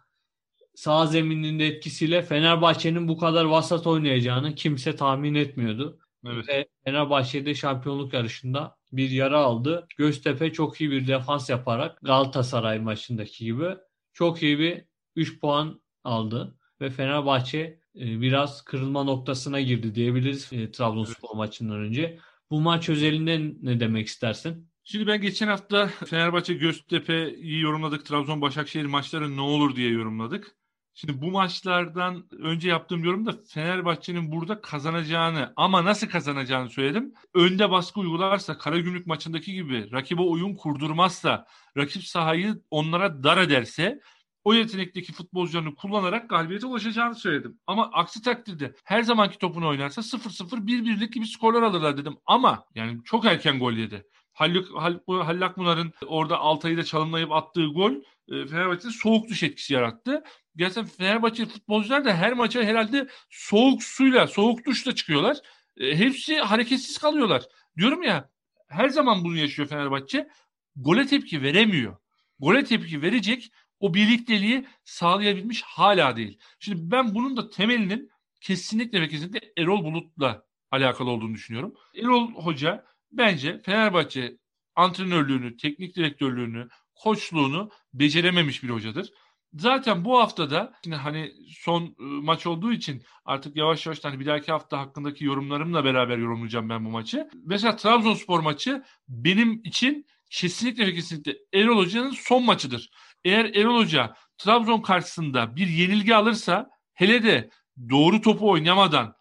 sağ 0.75 1.05
zemininin 1.05 1.59
etkisiyle 1.59 2.21
Fenerbahçe'nin 2.21 3.07
bu 3.07 3.17
kadar 3.17 3.45
vasat 3.45 3.87
oynayacağını 3.87 4.55
kimse 4.55 4.95
tahmin 4.95 5.35
etmiyordu. 5.35 5.99
Evet. 6.25 6.47
Ve 6.47 6.67
Fenerbahçe'de 6.85 7.55
şampiyonluk 7.55 8.13
yarışında 8.13 8.75
bir 8.91 9.09
yara 9.09 9.39
aldı. 9.39 9.87
Göztepe 9.97 10.53
çok 10.53 10.81
iyi 10.81 10.91
bir 10.91 11.07
defans 11.07 11.49
yaparak 11.49 11.99
Galatasaray 12.01 12.79
maçındaki 12.79 13.45
gibi 13.45 13.75
çok 14.13 14.43
iyi 14.43 14.59
bir 14.59 14.85
3 15.15 15.39
puan 15.39 15.81
aldı. 16.03 16.57
Ve 16.81 16.89
Fenerbahçe 16.89 17.79
e, 17.95 18.21
biraz 18.21 18.65
kırılma 18.65 19.03
noktasına 19.03 19.61
girdi 19.61 19.95
diyebiliriz 19.95 20.53
e, 20.53 20.71
Trabzonspor 20.71 21.29
evet. 21.29 21.37
maçından 21.37 21.79
önce. 21.79 22.19
Bu 22.51 22.61
maç 22.61 22.89
özelinde 22.89 23.53
ne 23.61 23.79
demek 23.79 24.07
istersin? 24.07 24.69
Şimdi 24.83 25.07
ben 25.07 25.21
geçen 25.21 25.47
hafta 25.47 25.87
Fenerbahçe 25.87 26.53
Göztepe'yi 26.53 27.61
yorumladık. 27.61 28.05
Trabzon 28.05 28.41
Başakşehir 28.41 28.85
maçları 28.85 29.37
ne 29.37 29.41
olur 29.41 29.75
diye 29.75 29.89
yorumladık. 29.89 30.55
Şimdi 30.95 31.21
bu 31.21 31.31
maçlardan 31.31 32.25
önce 32.39 32.69
yaptığım 32.69 33.03
yorumda 33.03 33.33
Fenerbahçe'nin 33.47 34.31
burada 34.31 34.61
kazanacağını 34.61 35.53
ama 35.55 35.85
nasıl 35.85 36.07
kazanacağını 36.07 36.69
söyledim. 36.69 37.13
Önde 37.33 37.71
baskı 37.71 37.99
uygularsa 37.99 38.57
Karagümrük 38.57 39.07
maçındaki 39.07 39.53
gibi 39.53 39.91
rakibe 39.91 40.21
oyun 40.21 40.55
kurdurmazsa 40.55 41.45
rakip 41.77 42.03
sahayı 42.03 42.61
onlara 42.71 43.23
dar 43.23 43.37
ederse 43.37 43.99
o 44.43 44.53
yetenekteki 44.53 45.13
futbolcularını 45.13 45.75
kullanarak 45.75 46.29
galibiyete 46.29 46.67
ulaşacağını 46.67 47.15
söyledim. 47.15 47.59
Ama 47.67 47.89
aksi 47.93 48.21
takdirde 48.21 48.75
her 48.83 49.03
zamanki 49.03 49.37
topunu 49.37 49.67
oynarsa 49.67 50.01
0-0 50.01 50.67
1-1'lik 50.67 51.13
gibi 51.13 51.27
skorlar 51.27 51.61
alırlar 51.61 51.97
dedim. 51.97 52.17
Ama 52.25 52.65
yani 52.75 53.03
çok 53.03 53.25
erken 53.25 53.59
gol 53.59 53.73
yedi. 53.73 54.05
Halluk, 54.33 54.77
Hallak 55.07 55.57
Munar'ın 55.57 55.93
orada 56.05 56.37
Altay'ı 56.37 56.77
da 56.77 56.83
çalımlayıp 56.83 57.31
attığı 57.31 57.65
gol 57.65 57.93
e, 58.27 58.47
Fenerbahçe'de 58.47 58.91
soğuk 58.91 59.29
duş 59.29 59.43
etkisi 59.43 59.73
yarattı. 59.73 60.23
Gerçekten 60.55 60.85
Fenerbahçe 60.85 61.45
futbolcular 61.45 62.05
da 62.05 62.13
her 62.13 62.33
maça 62.33 62.63
herhalde 62.63 63.07
soğuk 63.29 63.83
suyla, 63.83 64.27
soğuk 64.27 64.65
duşla 64.65 64.95
çıkıyorlar. 64.95 65.37
E, 65.77 65.97
hepsi 65.97 66.37
hareketsiz 66.37 66.97
kalıyorlar. 66.97 67.43
Diyorum 67.77 68.03
ya 68.03 68.29
her 68.67 68.89
zaman 68.89 69.23
bunu 69.23 69.37
yaşıyor 69.37 69.67
Fenerbahçe. 69.67 70.27
Gole 70.75 71.07
tepki 71.07 71.41
veremiyor. 71.41 71.97
Gole 72.39 72.63
tepki 72.63 73.01
verecek 73.01 73.51
o 73.79 73.93
birlikteliği 73.93 74.65
sağlayabilmiş 74.83 75.61
hala 75.61 76.15
değil. 76.15 76.39
Şimdi 76.59 76.91
ben 76.91 77.15
bunun 77.15 77.37
da 77.37 77.49
temelinin 77.49 78.11
kesinlikle 78.41 79.01
ve 79.01 79.07
kesinlikle 79.07 79.51
Erol 79.57 79.83
Bulut'la 79.83 80.45
alakalı 80.71 81.09
olduğunu 81.09 81.33
düşünüyorum. 81.33 81.73
Erol 81.95 82.31
Hoca 82.31 82.85
bence 83.17 83.61
Fenerbahçe 83.65 84.37
antrenörlüğünü, 84.75 85.57
teknik 85.57 85.95
direktörlüğünü, 85.95 86.67
koçluğunu 86.95 87.69
becerememiş 87.93 88.63
bir 88.63 88.69
hocadır. 88.69 89.09
Zaten 89.53 90.05
bu 90.05 90.19
haftada 90.19 90.73
yine 90.85 90.95
hani 90.95 91.31
son 91.49 91.83
ıı, 91.83 92.21
maç 92.21 92.45
olduğu 92.47 92.73
için 92.73 93.03
artık 93.25 93.55
yavaş 93.55 93.85
yavaş 93.85 94.03
hani 94.03 94.19
bir 94.19 94.25
dahaki 94.25 94.51
hafta 94.51 94.79
hakkındaki 94.79 95.25
yorumlarımla 95.25 95.85
beraber 95.85 96.17
yorumlayacağım 96.17 96.69
ben 96.69 96.85
bu 96.85 96.89
maçı. 96.89 97.29
Mesela 97.45 97.75
Trabzonspor 97.75 98.39
maçı 98.39 98.83
benim 99.07 99.61
için 99.63 100.05
kesinlikle 100.29 100.87
ve 100.87 100.93
kesinlikle 100.93 101.37
Erol 101.53 101.77
Hoca'nın 101.77 102.11
son 102.11 102.43
maçıdır. 102.43 102.89
Eğer 103.25 103.45
Erol 103.45 103.77
Hoca 103.77 104.15
Trabzon 104.37 104.81
karşısında 104.81 105.55
bir 105.55 105.67
yenilgi 105.67 106.15
alırsa 106.15 106.69
hele 106.93 107.23
de 107.23 107.49
doğru 107.89 108.21
topu 108.21 108.49
oynamadan 108.49 109.13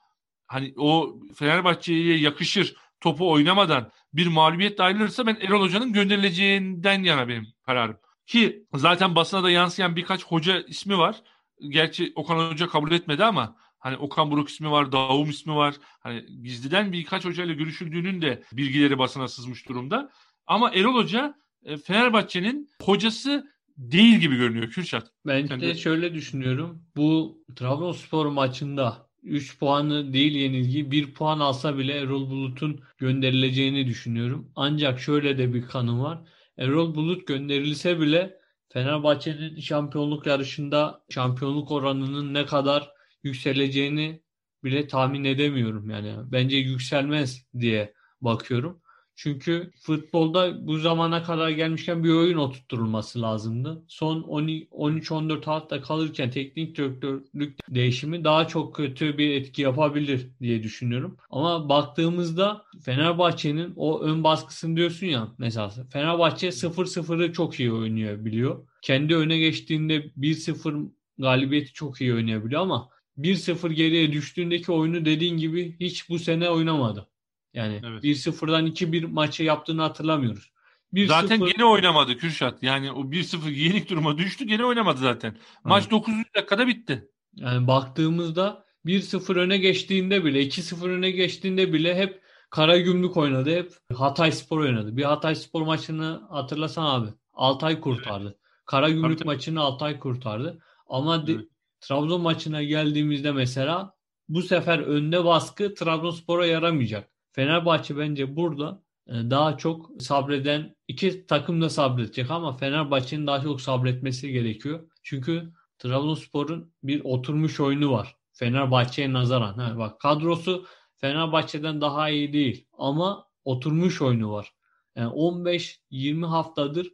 hani 0.46 0.74
o 0.76 1.20
Fenerbahçe'ye 1.34 2.18
yakışır 2.18 2.76
topu 3.02 3.30
oynamadan 3.30 3.90
bir 4.14 4.26
mağlubiyet 4.26 4.80
ayrılırsa 4.80 5.26
ben 5.26 5.38
Erol 5.40 5.60
Hoca'nın 5.60 5.92
gönderileceğinden 5.92 7.02
yana 7.02 7.28
benim 7.28 7.46
kararım. 7.66 7.96
Ki 8.26 8.66
zaten 8.74 9.14
basına 9.14 9.42
da 9.42 9.50
yansıyan 9.50 9.96
birkaç 9.96 10.24
hoca 10.24 10.60
ismi 10.60 10.98
var. 10.98 11.22
Gerçi 11.68 12.12
Okan 12.14 12.50
Hoca 12.50 12.66
kabul 12.68 12.92
etmedi 12.92 13.24
ama 13.24 13.56
hani 13.78 13.96
Okan 13.96 14.30
Buruk 14.30 14.48
ismi 14.48 14.70
var, 14.70 14.92
Davum 14.92 15.30
ismi 15.30 15.54
var. 15.54 15.74
Hani 16.00 16.26
gizliden 16.42 16.92
birkaç 16.92 17.24
hocayla 17.24 17.54
görüşüldüğünün 17.54 18.22
de 18.22 18.42
bilgileri 18.52 18.98
basına 18.98 19.28
sızmış 19.28 19.68
durumda. 19.68 20.10
Ama 20.46 20.70
Erol 20.70 20.94
Hoca 20.94 21.34
e, 21.64 21.76
Fenerbahçe'nin 21.76 22.70
hocası 22.82 23.52
değil 23.76 24.18
gibi 24.18 24.36
görünüyor 24.36 24.70
Kürşat. 24.70 25.10
Ben 25.26 25.60
de 25.60 25.74
şöyle 25.74 26.14
düşünüyorum. 26.14 26.82
Bu 26.96 27.38
Trabzonspor 27.56 28.26
maçında 28.26 29.11
3 29.22 29.58
puanı 29.58 30.12
değil 30.12 30.32
yenilgi 30.34 30.90
1 30.90 31.14
puan 31.14 31.40
alsa 31.40 31.78
bile 31.78 31.92
Erol 31.92 32.30
Bulut'un 32.30 32.80
gönderileceğini 32.98 33.86
düşünüyorum. 33.86 34.52
Ancak 34.56 35.00
şöyle 35.00 35.38
de 35.38 35.54
bir 35.54 35.66
kanı 35.66 36.02
var. 36.02 36.18
Erol 36.58 36.94
Bulut 36.94 37.26
gönderilse 37.26 38.00
bile 38.00 38.38
Fenerbahçe'nin 38.68 39.60
şampiyonluk 39.60 40.26
yarışında 40.26 41.04
şampiyonluk 41.10 41.70
oranının 41.70 42.34
ne 42.34 42.46
kadar 42.46 42.90
yükseleceğini 43.22 44.22
bile 44.64 44.86
tahmin 44.86 45.24
edemiyorum 45.24 45.90
yani. 45.90 46.14
Bence 46.32 46.56
yükselmez 46.56 47.46
diye 47.58 47.94
bakıyorum. 48.20 48.81
Çünkü 49.22 49.70
futbolda 49.80 50.66
bu 50.66 50.78
zamana 50.78 51.22
kadar 51.22 51.50
gelmişken 51.50 52.04
bir 52.04 52.10
oyun 52.10 52.38
oturtulması 52.38 53.22
lazımdı. 53.22 53.84
Son 53.88 54.22
13-14 54.22 55.44
hafta 55.44 55.82
kalırken 55.82 56.30
teknik 56.30 56.76
direktörlük 56.76 57.58
değişimi 57.68 58.24
daha 58.24 58.48
çok 58.48 58.74
kötü 58.74 59.18
bir 59.18 59.30
etki 59.30 59.62
yapabilir 59.62 60.28
diye 60.40 60.62
düşünüyorum. 60.62 61.16
Ama 61.30 61.68
baktığımızda 61.68 62.64
Fenerbahçe'nin 62.84 63.72
o 63.76 64.00
ön 64.00 64.24
baskısını 64.24 64.76
diyorsun 64.76 65.06
ya 65.06 65.28
mesela 65.38 65.72
Fenerbahçe 65.92 66.48
0-0'ı 66.48 67.32
çok 67.32 67.60
iyi 67.60 67.72
oynayabiliyor. 67.72 68.66
Kendi 68.82 69.16
öne 69.16 69.38
geçtiğinde 69.38 70.10
1-0 70.16 70.90
galibiyeti 71.18 71.72
çok 71.72 72.00
iyi 72.00 72.14
oynayabiliyor 72.14 72.62
ama 72.62 72.88
1-0 73.18 73.72
geriye 73.72 74.12
düştüğündeki 74.12 74.72
oyunu 74.72 75.04
dediğin 75.04 75.36
gibi 75.36 75.76
hiç 75.80 76.08
bu 76.08 76.18
sene 76.18 76.50
oynamadı. 76.50 77.11
Yani 77.54 77.80
evet. 77.84 78.04
1-0'dan 78.04 78.66
2-1 78.66 79.06
maçı 79.06 79.42
yaptığını 79.42 79.82
hatırlamıyoruz. 79.82 80.52
1-0... 80.94 81.06
Zaten 81.06 81.44
gene 81.44 81.64
oynamadı 81.64 82.16
Kürşat. 82.16 82.62
Yani 82.62 82.92
o 82.92 83.00
1-0 83.00 83.50
yenik 83.50 83.90
duruma 83.90 84.18
düştü 84.18 84.44
gene 84.44 84.64
oynamadı 84.64 85.00
zaten. 85.00 85.36
Maç 85.64 85.82
evet. 85.82 85.92
9. 85.92 86.14
dakikada 86.36 86.66
bitti. 86.66 87.08
Yani 87.34 87.66
baktığımızda 87.66 88.64
1-0 88.86 89.38
öne 89.38 89.56
geçtiğinde 89.56 90.24
bile 90.24 90.42
2-0 90.42 90.88
öne 90.88 91.10
geçtiğinde 91.10 91.72
bile 91.72 91.96
hep 91.96 92.22
Kara 92.50 92.78
Gümrük 92.78 93.16
oynadı. 93.16 93.56
Hep 93.56 93.72
Hatay 93.94 94.32
Spor 94.32 94.58
oynadı. 94.58 94.96
Bir 94.96 95.04
Hatay 95.04 95.34
Spor 95.34 95.62
maçını 95.62 96.22
hatırlasan 96.30 96.84
abi. 96.84 97.08
Altay 97.32 97.80
kurtardı. 97.80 98.26
Evet. 98.26 98.36
Kara 98.66 98.90
Gümrük 98.90 99.18
tabii, 99.18 99.26
maçını 99.26 99.60
Altay 99.60 99.98
kurtardı. 99.98 100.58
Ama 100.86 101.24
evet. 101.28 101.40
Trabzon 101.80 102.20
maçına 102.20 102.62
geldiğimizde 102.62 103.32
mesela 103.32 103.94
bu 104.28 104.42
sefer 104.42 104.78
önde 104.78 105.24
baskı 105.24 105.74
Trabzonspor'a 105.74 106.46
yaramayacak. 106.46 107.11
Fenerbahçe 107.32 107.98
bence 107.98 108.36
burada 108.36 108.82
e, 109.06 109.12
daha 109.12 109.56
çok 109.56 110.02
sabreden 110.02 110.76
iki 110.88 111.26
takım 111.26 111.60
da 111.62 111.70
sabredecek 111.70 112.30
ama 112.30 112.56
Fenerbahçe'nin 112.56 113.26
daha 113.26 113.40
çok 113.40 113.60
sabretmesi 113.60 114.32
gerekiyor. 114.32 114.88
Çünkü 115.02 115.52
Trabzonspor'un 115.78 116.72
bir 116.82 117.04
oturmuş 117.04 117.60
oyunu 117.60 117.92
var. 117.92 118.16
Fenerbahçe'ye 118.32 119.12
nazaran. 119.12 119.54
Ha, 119.54 119.78
bak 119.78 120.00
kadrosu 120.00 120.66
Fenerbahçe'den 120.96 121.80
daha 121.80 122.10
iyi 122.10 122.32
değil 122.32 122.66
ama 122.78 123.26
oturmuş 123.44 124.02
oyunu 124.02 124.32
var. 124.32 124.52
Yani 124.96 125.12
15-20 125.12 126.26
haftadır 126.26 126.92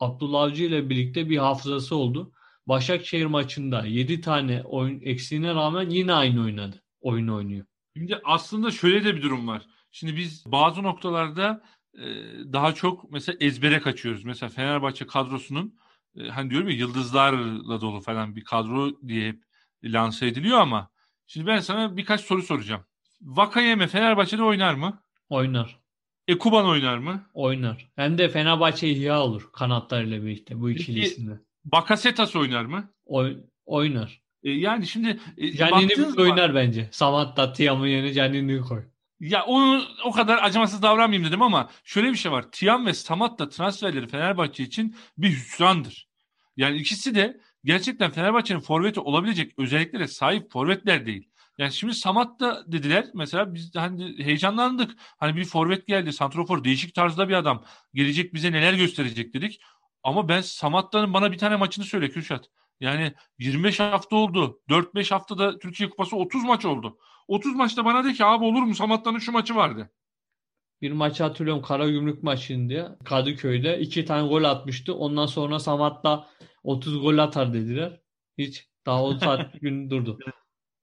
Abdullah 0.00 0.42
Avcı 0.42 0.64
ile 0.64 0.90
birlikte 0.90 1.30
bir 1.30 1.36
hafızası 1.38 1.96
oldu. 1.96 2.32
Başakşehir 2.66 3.26
maçında 3.26 3.86
7 3.86 4.20
tane 4.20 4.62
oyun 4.62 5.00
eksiğine 5.00 5.54
rağmen 5.54 5.90
yine 5.90 6.12
aynı 6.12 6.42
oynadı. 6.42 6.82
Oyun 7.00 7.28
oynuyor. 7.28 7.66
Şimdi 7.96 8.20
aslında 8.24 8.70
şöyle 8.70 9.04
de 9.04 9.16
bir 9.16 9.22
durum 9.22 9.48
var. 9.48 9.66
Şimdi 9.90 10.16
biz 10.16 10.44
bazı 10.46 10.82
noktalarda 10.82 11.62
e, 11.94 12.04
daha 12.52 12.74
çok 12.74 13.10
mesela 13.10 13.36
ezbere 13.40 13.80
kaçıyoruz. 13.80 14.24
Mesela 14.24 14.50
Fenerbahçe 14.50 15.06
kadrosunun 15.06 15.78
e, 16.16 16.28
hani 16.28 16.50
diyorum 16.50 16.68
ya 16.68 16.76
yıldızlarla 16.76 17.80
dolu 17.80 18.00
falan 18.00 18.36
bir 18.36 18.44
kadro 18.44 19.08
diye 19.08 19.28
hep 19.28 19.42
lanse 19.84 20.26
ediliyor 20.26 20.58
ama 20.58 20.90
şimdi 21.26 21.46
ben 21.46 21.60
sana 21.60 21.96
birkaç 21.96 22.20
soru 22.20 22.42
soracağım. 22.42 22.84
Vakayeme 23.20 23.86
Fenerbahçe'de 23.86 24.42
oynar 24.42 24.74
mı? 24.74 25.02
Oynar. 25.28 25.80
Ekuban 26.28 26.66
oynar 26.66 26.98
mı? 26.98 27.30
Oynar. 27.34 27.90
Hem 27.96 28.18
de 28.18 28.28
Fenerbahçe 28.28 28.88
ihya 28.88 29.20
olur 29.22 29.50
kanatlarıyla 29.52 30.22
birlikte 30.22 30.60
bu 30.60 30.70
ikilisinde. 30.70 31.40
Bakasetas 31.64 32.36
oynar 32.36 32.64
mı? 32.64 32.90
Oy, 33.04 33.36
oynar. 33.64 34.21
E, 34.42 34.50
yani 34.50 34.86
şimdi 34.86 35.20
e, 35.38 35.52
Canini 35.52 36.20
oynar 36.20 36.54
bence. 36.54 36.88
Samatta 36.92 37.52
Tiam'ın 37.52 37.86
yerine 37.86 38.12
Canini'yi 38.12 38.60
koy. 38.60 38.84
Ya 39.20 39.44
onu 39.44 39.82
o 40.04 40.12
kadar 40.12 40.38
acımasız 40.42 40.82
davranmayayım 40.82 41.28
dedim 41.28 41.42
ama 41.42 41.70
şöyle 41.84 42.10
bir 42.10 42.16
şey 42.16 42.32
var. 42.32 42.44
Tiam 42.52 42.86
ve 42.86 42.94
Samat 42.94 43.38
da 43.38 43.48
transferleri 43.48 44.08
Fenerbahçe 44.08 44.62
için 44.62 44.96
bir 45.18 45.30
hüsrandır. 45.30 46.08
Yani 46.56 46.76
ikisi 46.76 47.14
de 47.14 47.40
gerçekten 47.64 48.10
Fenerbahçe'nin 48.10 48.60
forveti 48.60 49.00
olabilecek 49.00 49.58
özelliklere 49.58 50.08
sahip 50.08 50.52
forvetler 50.52 51.06
değil. 51.06 51.28
Yani 51.58 51.72
şimdi 51.72 51.94
Samat 51.94 52.40
da 52.40 52.64
dediler 52.66 53.06
mesela 53.14 53.54
biz 53.54 53.74
hani 53.74 54.24
heyecanlandık. 54.24 54.90
Hani 55.18 55.36
bir 55.36 55.44
forvet 55.44 55.86
geldi. 55.86 56.12
Santrofor 56.12 56.64
değişik 56.64 56.94
tarzda 56.94 57.28
bir 57.28 57.34
adam. 57.34 57.64
Gelecek 57.94 58.34
bize 58.34 58.52
neler 58.52 58.74
gösterecek 58.74 59.34
dedik. 59.34 59.60
Ama 60.02 60.28
ben 60.28 60.40
Samatta'nın 60.40 61.14
bana 61.14 61.32
bir 61.32 61.38
tane 61.38 61.56
maçını 61.56 61.84
söyle 61.84 62.10
Kürşat. 62.10 62.48
Yani 62.82 63.12
25 63.38 63.80
hafta 63.80 64.16
oldu. 64.16 64.60
4-5 64.68 65.10
haftada 65.10 65.58
Türkiye 65.58 65.90
Kupası 65.90 66.16
30 66.16 66.44
maç 66.44 66.64
oldu. 66.64 66.98
30 67.28 67.54
maçta 67.54 67.84
bana 67.84 68.04
de 68.04 68.12
ki 68.12 68.24
abi 68.24 68.44
olur 68.44 68.62
mu 68.62 68.74
Samatta'nın 68.74 69.18
şu 69.18 69.32
maçı 69.32 69.54
vardı. 69.54 69.90
Bir 70.80 70.92
maçı 70.92 71.22
hatırlıyorum 71.22 71.62
Karagümrük 71.62 72.22
maçında 72.22 72.98
Kadıköy'de 73.04 73.80
iki 73.80 74.04
tane 74.04 74.28
gol 74.28 74.44
atmıştı. 74.44 74.94
Ondan 74.94 75.26
sonra 75.26 75.58
Samat'ta 75.58 76.28
30 76.62 77.00
gol 77.00 77.18
atar 77.18 77.54
dediler. 77.54 78.00
Hiç 78.38 78.68
daha 78.86 79.04
10 79.04 79.18
saat 79.18 79.52
gün 79.60 79.90
durdu. 79.90 80.18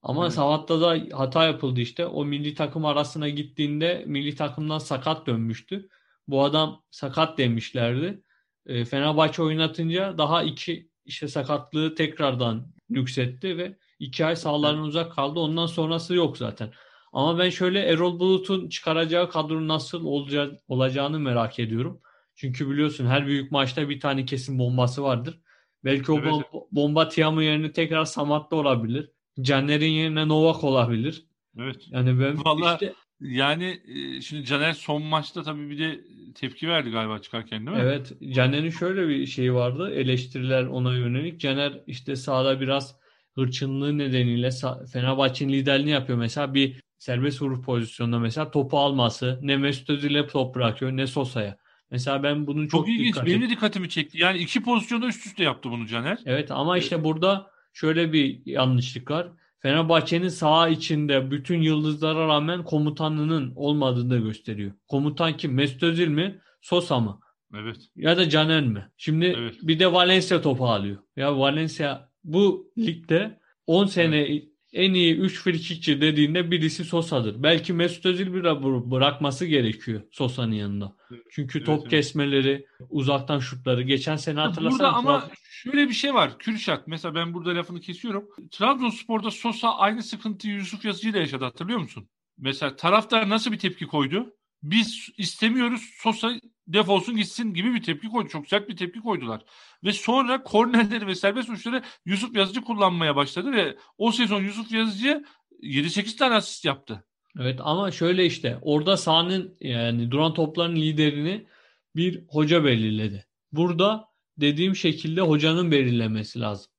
Ama 0.02 0.24
evet. 0.24 0.34
Samat'ta 0.34 0.82
da 0.82 1.18
hata 1.18 1.46
yapıldı 1.46 1.82
işte. 1.82 2.06
O 2.06 2.26
milli 2.26 2.56
takım 2.56 2.86
arasına 2.86 3.30
gittiğinde 3.30 4.04
milli 4.08 4.36
takımdan 4.36 4.80
sakat 4.80 5.28
dönmüştü. 5.28 5.90
Bu 6.28 6.44
adam 6.44 6.84
sakat 6.92 7.38
demişlerdi. 7.38 8.24
E, 8.66 8.86
Fenerbahçe 8.86 9.42
oynatınca 9.44 10.18
daha 10.18 10.44
iki 10.44 10.89
işte 11.10 11.28
sakatlığı 11.28 11.96
tekrardan 11.96 12.68
yükseltti 12.90 13.58
ve 13.58 13.78
iki 14.00 14.26
ay 14.26 14.36
sahalarından 14.36 14.84
uzak 14.84 15.12
kaldı. 15.12 15.40
Ondan 15.40 15.66
sonrası 15.66 16.16
yok 16.16 16.38
zaten. 16.38 16.72
Ama 17.14 17.40
ben 17.40 17.50
şöyle 17.50 17.80
Erol 17.80 18.20
Bulut'un 18.20 18.70
çıkaracağı 18.70 19.30
kadro 19.30 19.68
nasıl 19.68 20.06
olacağı, 20.06 20.60
olacağını 20.68 21.20
merak 21.20 21.60
ediyorum. 21.60 22.02
Çünkü 22.36 22.70
biliyorsun 22.70 23.06
her 23.06 23.28
büyük 23.28 23.52
maçta 23.52 23.90
bir 23.90 24.00
tane 24.00 24.26
kesin 24.26 24.60
bombası 24.60 25.04
vardır. 25.04 25.40
Belki 25.84 26.12
o 26.12 26.18
evet. 26.20 26.34
bomba 26.72 27.10
Tiam'ın 27.10 27.42
yerine 27.42 27.72
tekrar 27.72 28.06
Samat'ta 28.06 28.56
olabilir. 28.56 29.12
Caner'in 29.42 29.92
yerine 29.92 30.28
Novak 30.28 30.64
olabilir. 30.64 31.26
Evet. 31.58 31.88
Yani 31.88 32.20
ben 32.20 32.46
Vallahi 32.46 32.74
işte 32.74 32.94
yani 33.22 33.80
şimdi 34.24 34.46
Caner 34.46 34.74
son 34.74 35.04
maçta 35.04 35.44
tabii 35.44 35.70
bir 35.70 35.80
de 35.80 36.02
tepki 36.36 36.68
verdi 36.68 36.90
galiba 36.90 37.20
çıkarken 37.20 37.66
değil 37.68 37.78
mi? 37.78 37.84
Evet. 37.84 38.14
Caner'in 38.34 38.70
şöyle 38.70 39.08
bir 39.08 39.26
şeyi 39.26 39.54
vardı. 39.54 39.92
Eleştiriler 39.92 40.64
ona 40.64 40.96
yönelik. 40.96 41.40
Caner 41.40 41.74
işte 41.88 42.16
sahada 42.16 42.62
biraz 42.62 42.96
hırçınlığı 43.36 43.98
nedeniyle 43.98 44.50
Fenerbahçe'nin 44.94 45.54
liderliğini 45.54 45.92
yapıyor. 45.92 46.18
Mesela 46.18 46.54
bir 46.54 46.82
serbest 46.98 47.42
vuruş 47.42 47.62
pozisyonunda 47.62 48.20
mesela 48.20 48.52
topu 48.52 48.80
alması 48.80 49.40
ne 49.42 49.58
Mesut 49.58 49.90
Özil'e 49.90 50.28
top 50.28 50.56
bırakıyor 50.56 50.92
ne 50.92 51.08
Sosa'ya. 51.08 51.58
Mesela 51.92 52.24
ben 52.24 52.48
bunun 52.48 52.68
çok, 52.68 52.82
çok 52.82 52.90
ilginç. 52.90 53.08
Dikkatim... 53.08 53.34
Benim 53.34 53.42
de 53.42 53.50
dikkatimi 53.50 53.90
çekti. 53.90 54.18
Yani 54.18 54.38
iki 54.38 54.64
pozisyonda 54.64 55.08
üst 55.08 55.26
üste 55.26 55.44
yaptı 55.44 55.72
bunu 55.72 55.88
Caner. 55.88 56.18
Evet 56.26 56.52
ama 56.52 56.78
işte 56.78 57.04
burada 57.04 57.52
şöyle 57.74 58.14
bir 58.14 58.42
yanlışlık 58.46 59.12
var. 59.12 59.28
Fenerbahçe'nin 59.62 60.30
saha 60.30 60.70
içinde 60.70 61.32
bütün 61.32 61.62
yıldızlara 61.62 62.28
rağmen 62.28 62.64
komutanının 62.64 63.54
olmadığını 63.56 64.10
da 64.10 64.18
gösteriyor. 64.18 64.72
Komutan 64.88 65.38
kim? 65.38 65.54
Mesut 65.54 65.84
Özil 65.84 66.08
mi? 66.08 66.42
Sosa 66.62 67.00
mı? 67.00 67.20
Evet. 67.56 67.78
Ya 67.96 68.18
da 68.18 68.30
Caner 68.30 68.64
mi? 68.64 68.92
Şimdi 68.98 69.26
evet. 69.26 69.56
bir 69.62 69.80
de 69.80 69.94
Valencia 69.94 70.42
topu 70.42 70.68
alıyor. 70.68 70.98
Ya 71.16 71.40
Valencia 71.40 72.10
bu 72.24 72.72
ligde 72.78 73.40
10 73.68 73.86
sene 73.86 74.18
evet. 74.18 74.49
En 74.74 74.94
iyi 74.94 75.16
3 75.16 75.42
frikikçi 75.42 76.02
dediğinde 76.02 76.52
birisi 76.52 76.86
Sosa'dır. 76.86 77.44
Belki 77.44 77.74
Mesut 77.74 78.06
Özil 78.06 78.34
bir 78.34 78.44
bırakması 78.92 79.46
gerekiyor 79.46 80.02
Sosa'nın 80.12 80.52
yanında. 80.52 80.96
Çünkü 81.30 81.64
top 81.64 81.80
evet. 81.82 81.90
kesmeleri, 81.90 82.66
uzaktan 82.90 83.40
şutları. 83.40 83.82
Geçen 83.82 84.16
sene 84.16 84.40
hatırlasana. 84.40 84.80
Burada 84.80 84.94
ama 84.94 85.30
şöyle 85.64 85.90
bir 85.90 85.94
şey 85.94 86.14
var. 86.14 86.38
Kürşat 86.40 86.88
mesela 86.88 87.16
ben 87.16 87.34
burada 87.34 87.56
lafını 87.56 87.80
kesiyorum. 87.80 88.30
Trabzonspor'da 88.52 89.32
Sosa 89.32 89.78
aynı 89.78 90.04
sıkıntıyı 90.04 90.56
Yusuf 90.56 90.86
Yazıcı 90.86 91.10
ile 91.10 91.20
yaşadı 91.20 91.44
hatırlıyor 91.44 91.80
musun? 91.80 92.10
Mesela 92.38 92.76
taraftar 92.76 93.30
nasıl 93.30 93.52
bir 93.52 93.60
tepki 93.60 93.88
koydu? 93.88 94.34
Biz 94.64 95.10
istemiyoruz 95.18 95.82
Sosa 95.98 96.32
defolsun 96.68 97.16
gitsin 97.16 97.54
gibi 97.54 97.74
bir 97.74 97.84
tepki 97.84 98.08
koydu. 98.08 98.30
Çok 98.30 98.48
sert 98.48 98.70
bir 98.70 98.78
tepki 98.78 99.00
koydular. 99.00 99.42
Ve 99.84 99.94
sonra 99.94 100.44
kornerleri 100.44 101.08
ve 101.08 101.16
serbest 101.16 101.50
vuruşları 101.50 101.84
Yusuf 102.06 102.36
Yazıcı 102.36 102.62
kullanmaya 102.62 103.16
başladı 103.16 103.52
ve 103.52 103.78
o 103.98 104.12
sezon 104.12 104.42
Yusuf 104.42 104.72
Yazıcı 104.72 105.24
7-8 105.64 106.18
tane 106.18 106.36
asist 106.36 106.66
yaptı. 106.66 107.06
Evet 107.40 107.60
ama 107.64 107.92
şöyle 107.92 108.26
işte 108.26 108.58
orada 108.62 108.98
sahanın 108.98 109.58
yani 109.62 110.12
duran 110.12 110.34
topların 110.34 110.76
liderini 110.76 111.48
bir 111.96 112.24
hoca 112.28 112.64
belirledi. 112.64 113.26
Burada 113.52 114.06
dediğim 114.38 114.76
şekilde 114.76 115.22
hocanın 115.22 115.72
belirlemesi 115.72 116.40
lazım. 116.40 116.72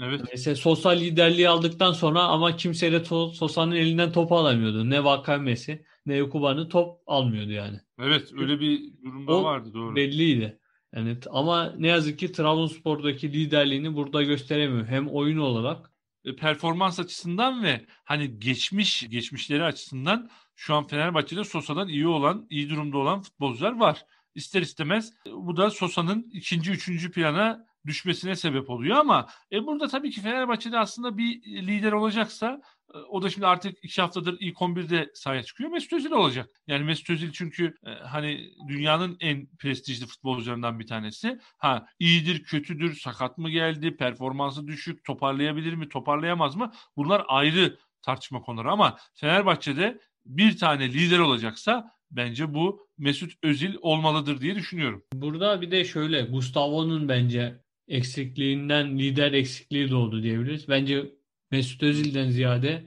Evet. 0.00 0.20
Mesela 0.30 0.56
Sosa 0.56 0.90
liderliği 0.90 1.48
aldıktan 1.48 1.92
sonra 1.92 2.22
ama 2.22 2.56
kimse 2.56 2.92
de 2.92 3.04
Sosa'nın 3.04 3.74
elinden 3.74 4.12
top 4.12 4.32
alamıyordu. 4.32 4.90
Ne 4.90 5.04
Vakame'si 5.04 5.84
ne 6.06 6.16
Yukuba'nın 6.16 6.68
top 6.68 7.00
almıyordu 7.06 7.50
yani. 7.50 7.80
Evet 7.98 8.32
öyle 8.38 8.60
bir 8.60 9.02
durumda 9.04 9.32
o 9.32 9.42
vardı 9.42 9.74
doğru. 9.74 9.96
Belliydi. 9.96 10.58
Yani 10.94 11.16
ama 11.30 11.74
ne 11.78 11.88
yazık 11.88 12.18
ki 12.18 12.32
Trabzonspor'daki 12.32 13.32
liderliğini 13.32 13.96
burada 13.96 14.22
gösteremiyor. 14.22 14.86
Hem 14.86 15.08
oyun 15.08 15.38
olarak 15.38 15.90
e, 16.24 16.36
performans 16.36 17.00
açısından 17.00 17.62
ve 17.62 17.86
hani 18.04 18.38
geçmiş 18.38 19.08
geçmişleri 19.08 19.64
açısından 19.64 20.30
şu 20.56 20.74
an 20.74 20.86
Fenerbahçe'de 20.86 21.44
Sosa'dan 21.44 21.88
iyi 21.88 22.06
olan, 22.06 22.46
iyi 22.50 22.70
durumda 22.70 22.98
olan 22.98 23.22
futbolcular 23.22 23.80
var. 23.80 24.06
İster 24.34 24.62
istemez 24.62 25.12
e, 25.26 25.32
bu 25.32 25.56
da 25.56 25.70
Sosa'nın 25.70 26.30
ikinci, 26.32 26.70
üçüncü 26.70 27.12
plana 27.12 27.66
düşmesine 27.86 28.36
sebep 28.36 28.70
oluyor 28.70 28.96
ama 28.96 29.26
e, 29.52 29.66
burada 29.66 29.88
tabii 29.88 30.10
ki 30.10 30.20
Fenerbahçe'de 30.20 30.78
aslında 30.78 31.18
bir 31.18 31.42
lider 31.42 31.92
olacaksa 31.92 32.60
o 33.08 33.22
da 33.22 33.30
şimdi 33.30 33.46
artık 33.46 33.78
iki 33.82 34.02
haftadır 34.02 34.36
ilk 34.40 34.56
11'de 34.56 35.10
sahaya 35.14 35.42
çıkıyor. 35.42 35.70
Mesut 35.70 35.92
Özil 35.92 36.10
olacak. 36.10 36.48
Yani 36.66 36.84
Mesut 36.84 37.10
Özil 37.10 37.32
çünkü 37.32 37.74
e, 37.86 37.90
hani 37.90 38.50
dünyanın 38.68 39.16
en 39.20 39.46
prestijli 39.58 40.06
futbolcularından 40.06 40.80
bir 40.80 40.86
tanesi. 40.86 41.38
Ha 41.58 41.86
iyidir, 41.98 42.42
kötüdür, 42.42 42.94
sakat 42.94 43.38
mı 43.38 43.50
geldi, 43.50 43.96
performansı 43.96 44.66
düşük, 44.66 45.04
toparlayabilir 45.04 45.74
mi, 45.74 45.88
toparlayamaz 45.88 46.56
mı? 46.56 46.72
Bunlar 46.96 47.24
ayrı 47.28 47.78
tartışma 48.02 48.40
konuları 48.40 48.70
ama 48.70 48.98
Fenerbahçe'de 49.14 50.00
bir 50.26 50.56
tane 50.56 50.92
lider 50.92 51.18
olacaksa 51.18 51.90
bence 52.10 52.54
bu 52.54 52.88
Mesut 52.98 53.32
Özil 53.42 53.74
olmalıdır 53.80 54.40
diye 54.40 54.54
düşünüyorum. 54.54 55.04
Burada 55.12 55.60
bir 55.60 55.70
de 55.70 55.84
şöyle 55.84 56.22
Gustavo'nun 56.22 57.08
bence 57.08 57.62
eksikliğinden 57.88 58.98
lider 58.98 59.32
eksikliği 59.32 59.90
doğdu 59.90 60.22
diyebiliriz. 60.22 60.68
Bence 60.68 61.12
Mesut 61.52 61.82
Özil'den 61.82 62.30
ziyade 62.30 62.86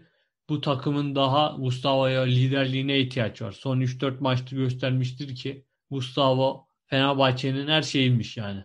bu 0.50 0.62
takımın 0.62 1.16
daha 1.16 1.56
Gustavo'ya 1.60 2.22
liderliğine 2.22 3.00
ihtiyaç 3.00 3.42
var. 3.42 3.52
Son 3.52 3.82
3-4 3.82 4.20
maçta 4.20 4.56
göstermiştir 4.56 5.36
ki 5.36 5.66
Gustavo 5.92 6.68
Fenerbahçe'nin 6.86 7.68
her 7.68 7.82
şeyiymiş 7.82 8.38
yani. 8.38 8.64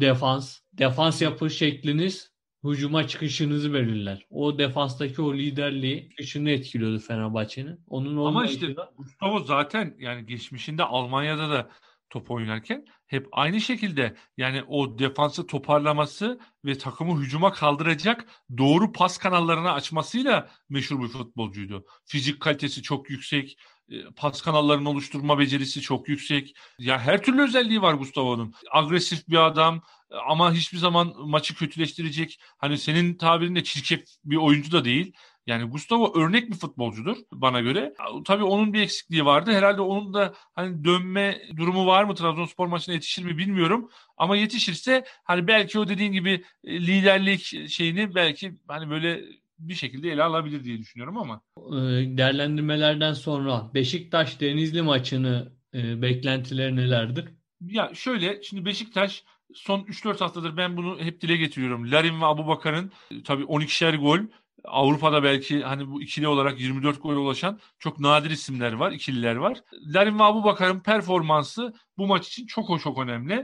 Defans, 0.00 0.58
defans 0.72 1.22
yapış 1.22 1.58
şekliniz 1.58 2.32
hücuma 2.64 3.06
çıkışınızı 3.06 3.74
belirler. 3.74 4.26
O 4.30 4.58
defanstaki 4.58 5.22
o 5.22 5.34
liderliği 5.34 6.08
çıkışını 6.10 6.50
etkiliyordu 6.50 6.98
Fenerbahçe'nin. 6.98 7.80
Onun 7.86 8.26
Ama 8.26 8.46
işte. 8.46 8.74
Gustavo 8.96 9.40
zaten 9.40 9.96
yani 9.98 10.26
geçmişinde 10.26 10.84
Almanya'da 10.84 11.50
da 11.50 11.70
top 12.10 12.30
oynarken 12.30 12.84
hep 13.06 13.26
aynı 13.32 13.60
şekilde 13.60 14.16
yani 14.36 14.62
o 14.68 14.98
defansı 14.98 15.46
toparlaması 15.46 16.40
ve 16.64 16.78
takımı 16.78 17.20
hücuma 17.20 17.52
kaldıracak 17.52 18.26
doğru 18.58 18.92
pas 18.92 19.18
kanallarını 19.18 19.72
açmasıyla 19.72 20.50
meşhur 20.68 21.02
bir 21.02 21.08
futbolcuydu. 21.08 21.84
Fizik 22.06 22.40
kalitesi 22.40 22.82
çok 22.82 23.10
yüksek, 23.10 23.56
e, 23.90 23.94
pas 24.16 24.42
kanallarını 24.42 24.90
oluşturma 24.90 25.38
becerisi 25.38 25.80
çok 25.80 26.08
yüksek. 26.08 26.54
Ya 26.78 26.98
her 26.98 27.22
türlü 27.22 27.42
özelliği 27.42 27.82
var 27.82 27.94
Gustavo'nun. 27.94 28.54
Agresif 28.72 29.28
bir 29.28 29.46
adam 29.46 29.82
ama 30.28 30.52
hiçbir 30.52 30.78
zaman 30.78 31.14
maçı 31.18 31.54
kötüleştirecek. 31.54 32.40
Hani 32.58 32.78
senin 32.78 33.14
tabirinde 33.14 33.64
çirkef 33.64 34.04
bir 34.24 34.36
oyuncu 34.36 34.72
da 34.72 34.84
değil. 34.84 35.12
Yani 35.50 35.70
Gustavo 35.70 36.18
örnek 36.20 36.50
bir 36.50 36.56
futbolcudur 36.56 37.16
bana 37.32 37.60
göre. 37.60 37.94
Tabii 38.24 38.44
onun 38.44 38.72
bir 38.72 38.80
eksikliği 38.80 39.24
vardı. 39.24 39.52
Herhalde 39.52 39.80
onun 39.80 40.14
da 40.14 40.34
hani 40.54 40.84
dönme 40.84 41.42
durumu 41.56 41.86
var 41.86 42.04
mı 42.04 42.14
Trabzonspor 42.14 42.66
maçına 42.66 42.94
yetişir 42.94 43.24
mi 43.24 43.38
bilmiyorum. 43.38 43.90
Ama 44.16 44.36
yetişirse 44.36 45.04
hani 45.24 45.46
belki 45.46 45.78
o 45.78 45.88
dediğin 45.88 46.12
gibi 46.12 46.44
e, 46.64 46.80
liderlik 46.80 47.68
şeyini 47.70 48.14
belki 48.14 48.54
hani 48.68 48.90
böyle 48.90 49.24
bir 49.58 49.74
şekilde 49.74 50.10
ele 50.10 50.22
alabilir 50.22 50.64
diye 50.64 50.78
düşünüyorum 50.78 51.18
ama. 51.18 51.40
Ee, 51.56 52.16
değerlendirmelerden 52.16 53.12
sonra 53.12 53.70
Beşiktaş 53.74 54.40
Denizli 54.40 54.82
maçını 54.82 55.52
e, 55.74 56.02
beklentileri 56.02 56.76
nelerdir? 56.76 57.24
Ya 57.60 57.90
şöyle 57.94 58.42
şimdi 58.42 58.64
Beşiktaş 58.64 59.24
son 59.54 59.80
3-4 59.80 60.20
haftadır 60.20 60.56
ben 60.56 60.76
bunu 60.76 61.00
hep 61.00 61.20
dile 61.20 61.36
getiriyorum. 61.36 61.90
Larin 61.90 62.20
ve 62.20 62.24
Abu 62.26 62.46
Bakar'ın 62.46 62.92
e, 63.10 63.22
tabii 63.22 63.42
12'şer 63.42 63.96
gol 63.96 64.18
Avrupa'da 64.64 65.22
belki 65.22 65.62
hani 65.62 65.90
bu 65.90 66.02
ikili 66.02 66.28
olarak 66.28 66.60
24 66.60 67.02
gol 67.02 67.16
ulaşan 67.16 67.60
çok 67.78 68.00
nadir 68.00 68.30
isimler 68.30 68.72
var, 68.72 68.92
ikililer 68.92 69.36
var. 69.36 69.58
Larin 69.72 70.18
ve 70.18 70.22
Abu 70.22 70.44
Bakar'ın 70.44 70.80
performansı 70.80 71.74
bu 71.98 72.06
maç 72.06 72.28
için 72.28 72.46
çok 72.46 72.80
çok 72.80 72.98
önemli. 72.98 73.34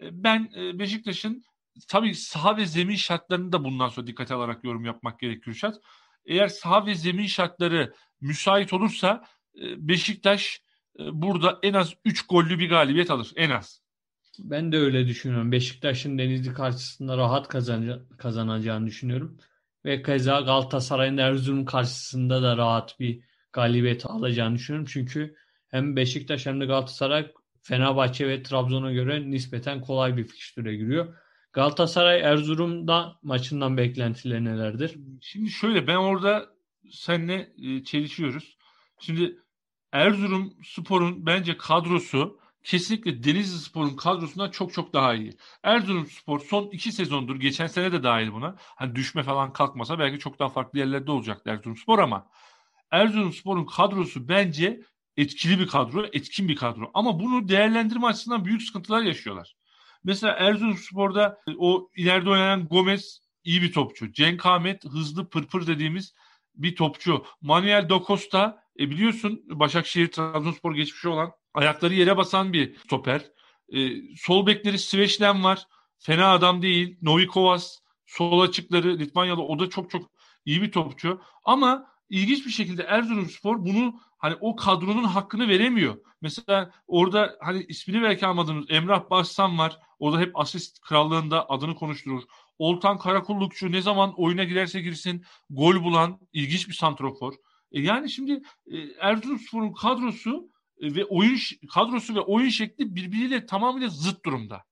E, 0.00 0.24
ben 0.24 0.52
e, 0.56 0.78
Beşiktaş'ın 0.78 1.44
tabii 1.88 2.14
saha 2.14 2.56
ve 2.56 2.66
zemin 2.66 2.96
şartlarını 2.96 3.52
da 3.52 3.64
bundan 3.64 3.88
sonra 3.88 4.06
dikkate 4.06 4.34
alarak 4.34 4.64
yorum 4.64 4.84
yapmak 4.84 5.20
gerekiyor 5.20 5.44
Kürşat. 5.44 5.76
Eğer 6.26 6.48
saha 6.48 6.86
ve 6.86 6.94
zemin 6.94 7.26
şartları 7.26 7.94
müsait 8.20 8.72
olursa 8.72 9.24
e, 9.56 9.88
Beşiktaş 9.88 10.62
burada 10.98 11.58
en 11.62 11.74
az 11.74 11.94
3 12.04 12.26
gollü 12.26 12.58
bir 12.58 12.68
galibiyet 12.68 13.10
alır. 13.10 13.32
En 13.36 13.50
az. 13.50 13.84
Ben 14.38 14.72
de 14.72 14.78
öyle 14.78 15.06
düşünüyorum. 15.06 15.52
Beşiktaş'ın 15.52 16.18
Denizli 16.18 16.54
karşısında 16.54 17.16
rahat 17.16 17.48
kazanacağını 18.18 18.86
düşünüyorum. 18.86 19.38
Ve 19.84 20.02
keza 20.02 20.40
Galatasaray'ın 20.40 21.16
Erzurum 21.16 21.64
karşısında 21.64 22.42
da 22.42 22.56
rahat 22.56 23.00
bir 23.00 23.20
galibiyet 23.52 24.06
alacağını 24.06 24.54
düşünüyorum. 24.54 24.88
Çünkü 24.92 25.36
hem 25.68 25.96
Beşiktaş 25.96 26.46
hem 26.46 26.60
de 26.60 26.64
Galatasaray 26.64 27.32
Fenerbahçe 27.62 28.28
ve 28.28 28.42
Trabzon'a 28.42 28.92
göre 28.92 29.30
nispeten 29.30 29.80
kolay 29.80 30.16
bir 30.16 30.24
fikstüre 30.24 30.76
giriyor. 30.76 31.14
Galatasaray 31.52 32.20
Erzurum'da 32.20 33.18
maçından 33.22 33.76
beklentileri 33.76 34.44
nelerdir? 34.44 34.96
Şimdi 35.20 35.50
şöyle 35.50 35.86
ben 35.86 35.96
orada 35.96 36.46
seninle 36.90 37.52
e, 37.62 37.84
çelişiyoruz. 37.84 38.56
Şimdi 39.00 39.38
Erzurum 39.92 40.54
Spor'un 40.64 41.26
bence 41.26 41.56
kadrosu 41.56 42.40
kesinlikle 42.64 43.24
Denizli 43.24 43.58
Spor'un 43.58 43.96
kadrosundan 43.96 44.50
çok 44.50 44.72
çok 44.72 44.92
daha 44.92 45.14
iyi. 45.14 45.32
Erzurum 45.62 46.06
Spor 46.06 46.40
son 46.40 46.70
iki 46.72 46.92
sezondur, 46.92 47.36
geçen 47.36 47.66
sene 47.66 47.92
de 47.92 48.02
dahil 48.02 48.32
buna. 48.32 48.56
Hani 48.58 48.94
düşme 48.94 49.22
falan 49.22 49.52
kalkmasa 49.52 49.98
belki 49.98 50.18
çok 50.18 50.38
daha 50.38 50.48
farklı 50.48 50.78
yerlerde 50.78 51.10
olacaktı 51.10 51.50
Erzurum 51.50 51.76
Spor 51.76 51.98
ama 51.98 52.30
Erzurum 52.90 53.32
Spor'un 53.32 53.66
kadrosu 53.66 54.28
bence 54.28 54.80
etkili 55.16 55.58
bir 55.58 55.66
kadro, 55.66 56.06
etkin 56.12 56.48
bir 56.48 56.56
kadro. 56.56 56.90
Ama 56.94 57.20
bunu 57.20 57.48
değerlendirme 57.48 58.06
açısından 58.06 58.44
büyük 58.44 58.62
sıkıntılar 58.62 59.02
yaşıyorlar. 59.02 59.56
Mesela 60.04 60.32
Erzurum 60.32 60.76
Spor'da 60.76 61.38
o 61.58 61.90
ileride 61.96 62.30
oynayan 62.30 62.68
Gomez 62.68 63.20
iyi 63.44 63.62
bir 63.62 63.72
topçu. 63.72 64.12
Cenk 64.12 64.46
Ahmet 64.46 64.84
hızlı 64.84 65.28
pırpır 65.28 65.66
dediğimiz 65.66 66.14
bir 66.54 66.76
topçu. 66.76 67.24
Manuel 67.40 67.88
Da 67.88 68.00
Costa 68.06 68.64
e 68.78 68.90
biliyorsun 68.90 69.42
Başakşehir 69.46 70.12
Trabzonspor 70.12 70.74
geçmişi 70.74 71.08
olan 71.08 71.32
ayakları 71.54 71.94
yere 71.94 72.16
basan 72.16 72.52
bir 72.52 72.76
stoper. 72.76 73.30
E, 73.68 73.90
sol 74.16 74.46
bekleri 74.46 74.78
Sveçlen 74.78 75.44
var. 75.44 75.66
Fena 75.98 76.32
adam 76.32 76.62
değil. 76.62 76.98
Novikovas 77.02 77.78
sol 78.06 78.40
açıkları 78.40 78.98
Litvanyalı 78.98 79.42
o 79.42 79.58
da 79.58 79.70
çok 79.70 79.90
çok 79.90 80.10
iyi 80.44 80.62
bir 80.62 80.72
topçu. 80.72 81.20
Ama 81.44 81.86
ilginç 82.10 82.46
bir 82.46 82.50
şekilde 82.50 82.82
Erzurumspor 82.82 83.64
bunu 83.64 84.00
hani 84.18 84.36
o 84.40 84.56
kadronun 84.56 85.04
hakkını 85.04 85.48
veremiyor. 85.48 85.96
Mesela 86.20 86.70
orada 86.86 87.36
hani 87.40 87.64
ismini 87.68 88.02
belki 88.02 88.26
almadığımız 88.26 88.66
Emrah 88.68 89.10
Başsan 89.10 89.58
var. 89.58 89.78
O 89.98 90.12
da 90.12 90.20
hep 90.20 90.40
asist 90.40 90.80
krallığında 90.80 91.50
adını 91.50 91.74
konuşturur. 91.74 92.22
Oltan 92.58 92.98
Karakullukçu 92.98 93.72
ne 93.72 93.82
zaman 93.82 94.14
oyuna 94.16 94.44
girerse 94.44 94.80
girsin 94.80 95.24
gol 95.50 95.84
bulan 95.84 96.20
ilginç 96.32 96.68
bir 96.68 96.74
santrofor. 96.74 97.34
E 97.72 97.80
yani 97.80 98.10
şimdi 98.10 98.42
e, 98.66 98.78
Erzurumspor'un 99.00 99.72
kadrosu 99.72 100.48
ve 100.84 101.04
oyun 101.04 101.38
kadrosu 101.74 102.14
ve 102.14 102.20
oyun 102.20 102.48
şekli 102.48 102.96
birbiriyle 102.96 103.46
tamamıyla 103.46 103.88
zıt 103.88 104.24
durumda. 104.24 104.64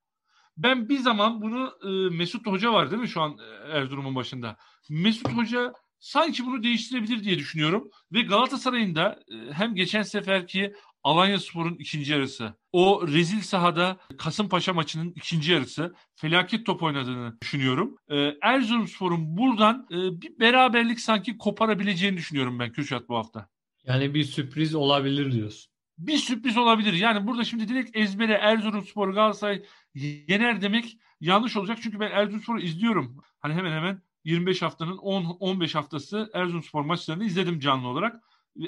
Ben 0.57 0.89
bir 0.89 0.99
zaman 0.99 1.43
bunu 1.43 1.73
e, 1.85 2.17
Mesut 2.17 2.47
Hoca 2.47 2.73
var 2.73 2.91
değil 2.91 3.03
mi 3.03 3.09
şu 3.09 3.21
an 3.21 3.39
e, 3.39 3.73
Erzurum'un 3.73 4.15
başında? 4.15 4.57
Mesut 4.91 5.33
Hoca 5.33 5.73
sanki 5.99 6.47
bunu 6.47 6.63
değiştirebilir 6.63 7.25
diye 7.25 7.39
düşünüyorum. 7.39 7.91
Ve 8.13 8.21
Galatasaray'ın 8.21 8.95
da 8.95 9.21
e, 9.29 9.53
hem 9.53 9.75
geçen 9.75 10.03
seferki 10.03 10.75
Alanya 11.05 11.39
Spor'un 11.39 11.75
ikinci 11.75 12.13
yarısı, 12.13 12.55
o 12.73 13.09
rezil 13.09 13.41
sahada 13.41 13.97
Kasımpaşa 14.19 14.73
maçının 14.73 15.13
ikinci 15.17 15.53
yarısı 15.53 15.95
felaket 16.15 16.67
top 16.67 16.83
oynadığını 16.83 17.41
düşünüyorum. 17.43 17.97
Ee, 18.09 18.35
Erzurumspor'un 18.43 19.37
buradan 19.37 19.87
bir 19.91 20.41
beraberlik 20.41 21.01
sanki 21.01 21.39
koparabileceğini 21.39 22.17
düşünüyorum 22.17 22.59
ben 22.59 22.73
Kürşat 22.73 23.09
bu 23.09 23.17
hafta. 23.17 23.49
Yani 23.85 24.15
bir 24.15 24.25
sürpriz 24.25 24.75
olabilir 24.75 25.33
diyorsun. 25.33 25.72
Bir 25.99 26.17
sürpriz 26.17 26.57
olabilir. 26.57 26.93
Yani 26.93 27.27
burada 27.27 27.45
şimdi 27.45 27.69
direkt 27.69 27.97
ezbere 27.97 28.33
Erzurumspor 28.33 29.09
Galatasaray 29.09 29.63
yener 29.95 30.63
demek 30.63 30.99
yanlış 31.21 31.57
olacak. 31.57 31.79
Çünkü 31.83 32.01
ben 32.01 32.11
Erzurumspor'u 32.11 32.61
izliyorum. 32.61 33.17
Hani 33.41 33.55
hemen 33.55 33.73
hemen 33.73 34.03
25 34.25 34.63
haftanın 34.63 34.97
10-15 34.97 35.73
haftası 35.73 36.31
Erzurumspor 36.35 36.83
maçlarını 36.83 37.25
izledim 37.25 37.61
canlı 37.61 37.89
olarak. 37.89 38.23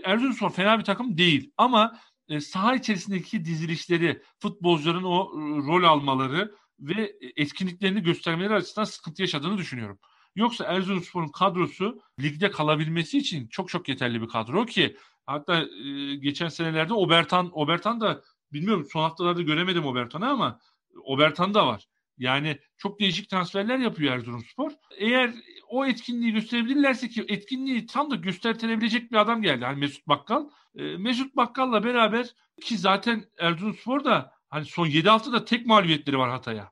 Erzurumspor 0.04 0.50
fena 0.50 0.78
bir 0.78 0.84
takım 0.84 1.18
değil 1.18 1.52
ama 1.56 1.98
e, 2.28 2.40
saha 2.40 2.74
içerisindeki 2.74 3.44
dizilişleri, 3.44 4.22
futbolcuların 4.38 5.04
o 5.04 5.22
e, 5.22 5.40
rol 5.66 5.84
almaları 5.84 6.54
ve 6.80 7.16
etkinliklerini 7.36 8.02
göstermeleri 8.02 8.54
açısından 8.54 8.84
sıkıntı 8.84 9.22
yaşadığını 9.22 9.58
düşünüyorum. 9.58 9.98
Yoksa 10.36 10.64
Erzurumspor'un 10.64 11.28
kadrosu 11.28 12.02
ligde 12.20 12.50
kalabilmesi 12.50 13.18
için 13.18 13.48
çok 13.48 13.68
çok 13.68 13.88
yeterli 13.88 14.22
bir 14.22 14.28
kadro 14.28 14.66
ki 14.66 14.96
hatta 15.26 15.62
e, 15.62 16.14
geçen 16.16 16.48
senelerde 16.48 16.94
Obertan 16.94 17.50
Obertan 17.52 18.00
da 18.00 18.22
bilmiyorum 18.52 18.86
son 18.92 19.02
haftalarda 19.02 19.42
göremedim 19.42 19.86
Obertan'ı 19.86 20.28
ama 20.28 20.60
Obertan 21.04 21.54
da 21.54 21.66
var. 21.66 21.86
Yani 22.18 22.58
çok 22.76 23.00
değişik 23.00 23.30
transferler 23.30 23.78
yapıyor 23.78 24.14
Erzurumspor. 24.14 24.72
Eğer 24.96 25.34
o 25.68 25.86
etkinliği 25.86 26.32
gösterebilirlerse 26.32 27.08
ki 27.08 27.24
etkinliği 27.28 27.86
tam 27.86 28.10
da 28.10 28.14
göstertilebilecek 28.14 29.12
bir 29.12 29.16
adam 29.16 29.42
geldi. 29.42 29.64
Hani 29.64 29.78
Mesut 29.78 30.08
Bakkal. 30.08 30.48
E, 30.76 30.96
Mesut 30.96 31.36
Bakkal'la 31.36 31.84
beraber 31.84 32.26
ki 32.62 32.78
zaten 32.78 33.24
Erzurumspor 33.38 34.04
da 34.04 34.32
hani 34.50 34.64
son 34.64 34.86
7 34.86 35.08
haftada 35.08 35.44
tek 35.44 35.66
mağlubiyetleri 35.66 36.18
var 36.18 36.30
Hatay'a. 36.30 36.70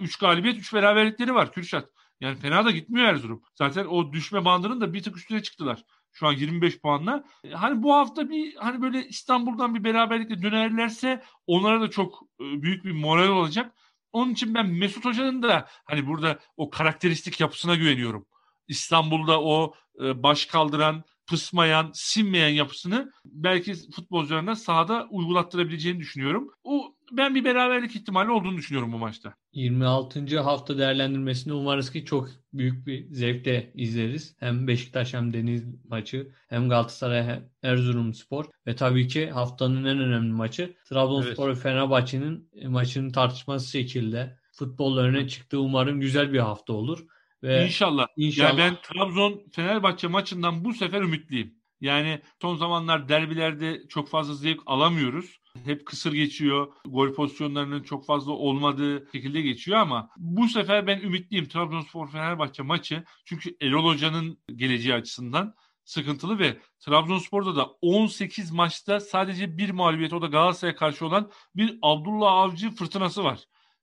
3 0.00 0.18
galibiyet 0.18 0.58
3 0.58 0.74
beraberlikleri 0.74 1.34
var 1.34 1.52
Kürşat. 1.52 1.88
Yani 2.20 2.36
fena 2.36 2.64
da 2.64 2.70
gitmiyor 2.70 3.06
Erzurum. 3.06 3.42
Zaten 3.54 3.84
o 3.84 4.12
düşme 4.12 4.44
bandının 4.44 4.80
da 4.80 4.94
bir 4.94 5.02
tık 5.02 5.16
üstüne 5.16 5.42
çıktılar. 5.42 5.84
Şu 6.12 6.26
an 6.26 6.32
25 6.32 6.80
puanla. 6.80 7.24
E, 7.44 7.50
hani 7.50 7.82
bu 7.82 7.94
hafta 7.94 8.30
bir 8.30 8.56
hani 8.56 8.82
böyle 8.82 9.08
İstanbul'dan 9.08 9.74
bir 9.74 9.84
beraberlikle 9.84 10.42
dönerlerse 10.42 11.22
onlara 11.46 11.80
da 11.80 11.90
çok 11.90 12.22
e, 12.40 12.62
büyük 12.62 12.84
bir 12.84 12.92
moral 12.92 13.28
olacak. 13.28 13.74
Onun 14.12 14.32
için 14.32 14.54
ben 14.54 14.66
Mesut 14.66 15.04
Hoca'nın 15.04 15.42
da 15.42 15.68
hani 15.84 16.06
burada 16.06 16.38
o 16.56 16.70
karakteristik 16.70 17.40
yapısına 17.40 17.74
güveniyorum. 17.74 18.26
İstanbul'da 18.68 19.42
o 19.42 19.74
e, 20.02 20.22
baş 20.22 20.46
kaldıran, 20.46 21.04
pısmayan, 21.26 21.90
sinmeyen 21.94 22.48
yapısını 22.48 23.12
belki 23.24 23.74
futbolcularına 23.90 24.56
sahada 24.56 25.06
uygulattırabileceğini 25.10 26.00
düşünüyorum. 26.00 26.50
O 26.64 26.94
ben 27.12 27.34
bir 27.34 27.44
beraberlik 27.44 27.96
ihtimali 27.96 28.30
olduğunu 28.30 28.56
düşünüyorum 28.56 28.92
bu 28.92 28.98
maçta. 28.98 29.34
26. 29.52 30.40
hafta 30.40 30.78
değerlendirmesini 30.78 31.52
umarız 31.52 31.92
ki 31.92 32.04
çok 32.04 32.28
büyük 32.52 32.86
bir 32.86 33.14
zevkle 33.14 33.72
izleriz. 33.74 34.36
Hem 34.40 34.68
Beşiktaş 34.68 35.14
hem 35.14 35.32
Deniz 35.32 35.64
maçı 35.88 36.32
hem 36.48 36.68
Galatasaray 36.68 37.22
hem 37.22 37.48
Erzurumspor 37.62 38.44
ve 38.66 38.76
tabii 38.76 39.08
ki 39.08 39.30
haftanın 39.30 39.84
en 39.84 39.98
önemli 39.98 40.32
maçı 40.32 40.74
Trabzonspor 40.88 41.48
evet. 41.48 41.56
ve 41.56 41.60
Fenerbahçe'nin 41.60 42.50
maçının 42.70 43.12
tartışması 43.12 43.70
şekilde 43.70 44.38
futbol 44.52 44.96
öne 44.96 45.28
çıktığı 45.28 45.60
umarım 45.60 46.00
güzel 46.00 46.32
bir 46.32 46.38
hafta 46.38 46.72
olur. 46.72 47.06
Ve 47.42 47.64
inşallah. 47.64 48.06
inşallah. 48.16 48.48
Yani 48.48 48.58
ben 48.58 48.76
Trabzon 48.82 49.42
Fenerbahçe 49.52 50.08
maçından 50.08 50.64
bu 50.64 50.74
sefer 50.74 51.00
ümitliyim. 51.00 51.54
Yani 51.80 52.20
son 52.42 52.56
zamanlar 52.56 53.08
derbilerde 53.08 53.82
çok 53.88 54.08
fazla 54.08 54.34
zevk 54.34 54.60
alamıyoruz. 54.66 55.41
Hep 55.64 55.86
kısır 55.86 56.12
geçiyor. 56.12 56.72
Gol 56.84 57.14
pozisyonlarının 57.14 57.82
çok 57.82 58.06
fazla 58.06 58.32
olmadığı 58.32 59.08
şekilde 59.12 59.42
geçiyor 59.42 59.78
ama 59.78 60.10
bu 60.16 60.48
sefer 60.48 60.86
ben 60.86 61.00
ümitliyim 61.00 61.48
Trabzonspor 61.48 62.10
Fenerbahçe 62.10 62.62
maçı. 62.62 63.04
Çünkü 63.24 63.56
Erol 63.60 63.84
Hoca'nın 63.84 64.38
geleceği 64.56 64.94
açısından 64.94 65.54
sıkıntılı 65.84 66.38
ve 66.38 66.58
Trabzonspor'da 66.80 67.56
da 67.56 67.64
18 67.64 68.50
maçta 68.50 69.00
sadece 69.00 69.58
bir 69.58 69.70
mağlubiyet 69.70 70.12
o 70.12 70.22
da 70.22 70.26
Galatasaray'a 70.26 70.76
karşı 70.76 71.06
olan 71.06 71.30
bir 71.56 71.78
Abdullah 71.82 72.32
Avcı 72.32 72.70
fırtınası 72.70 73.24
var. 73.24 73.40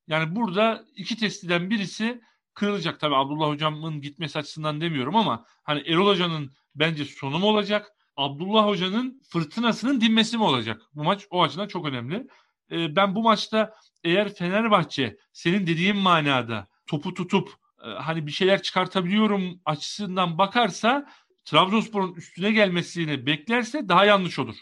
Yani 0.08 0.36
burada 0.36 0.86
iki 0.96 1.18
testiden 1.18 1.70
birisi 1.70 2.22
kırılacak. 2.54 3.00
Tabii 3.00 3.16
Abdullah 3.16 3.48
Hocam'ın 3.48 4.02
gitmesi 4.02 4.40
açısından 4.40 4.82
demiyorum 4.82 5.16
ama 5.16 5.46
hani 5.64 5.80
Erol 5.80 6.08
Hoca'nın 6.08 6.52
bence 6.76 7.06
sonu 7.06 7.40
mu 7.40 7.46
olacak? 7.46 7.92
Abdullah 8.20 8.66
Hoca'nın 8.68 9.22
fırtınasının 9.30 10.02
dinmesi 10.02 10.38
mi 10.38 10.44
olacak? 10.44 10.82
Bu 10.94 11.04
maç 11.04 11.28
o 11.30 11.44
açıdan 11.44 11.68
çok 11.68 11.86
önemli. 11.86 12.28
Ee, 12.72 12.96
ben 12.96 13.16
bu 13.16 13.24
maçta 13.24 13.74
eğer 14.04 14.36
Fenerbahçe 14.36 15.18
senin 15.34 15.68
dediğin 15.68 15.98
manada 15.98 16.68
topu 16.88 17.14
tutup 17.14 17.50
e, 17.86 17.90
hani 17.90 18.28
bir 18.28 18.32
şeyler 18.32 18.62
çıkartabiliyorum 18.62 19.62
açısından 19.66 20.38
bakarsa 20.38 21.10
Trabzonspor'un 21.46 22.14
üstüne 22.14 22.52
gelmesini 22.52 23.26
beklerse 23.26 23.90
daha 23.90 24.06
yanlış 24.06 24.40
olur. 24.40 24.56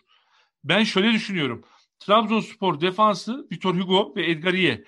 Ben 0.63 0.83
şöyle 0.83 1.13
düşünüyorum. 1.13 1.63
Trabzonspor 1.99 2.81
defansı 2.81 3.47
Vitor 3.51 3.75
Hugo 3.75 4.13
ve 4.15 4.31
Edgariye 4.31 4.83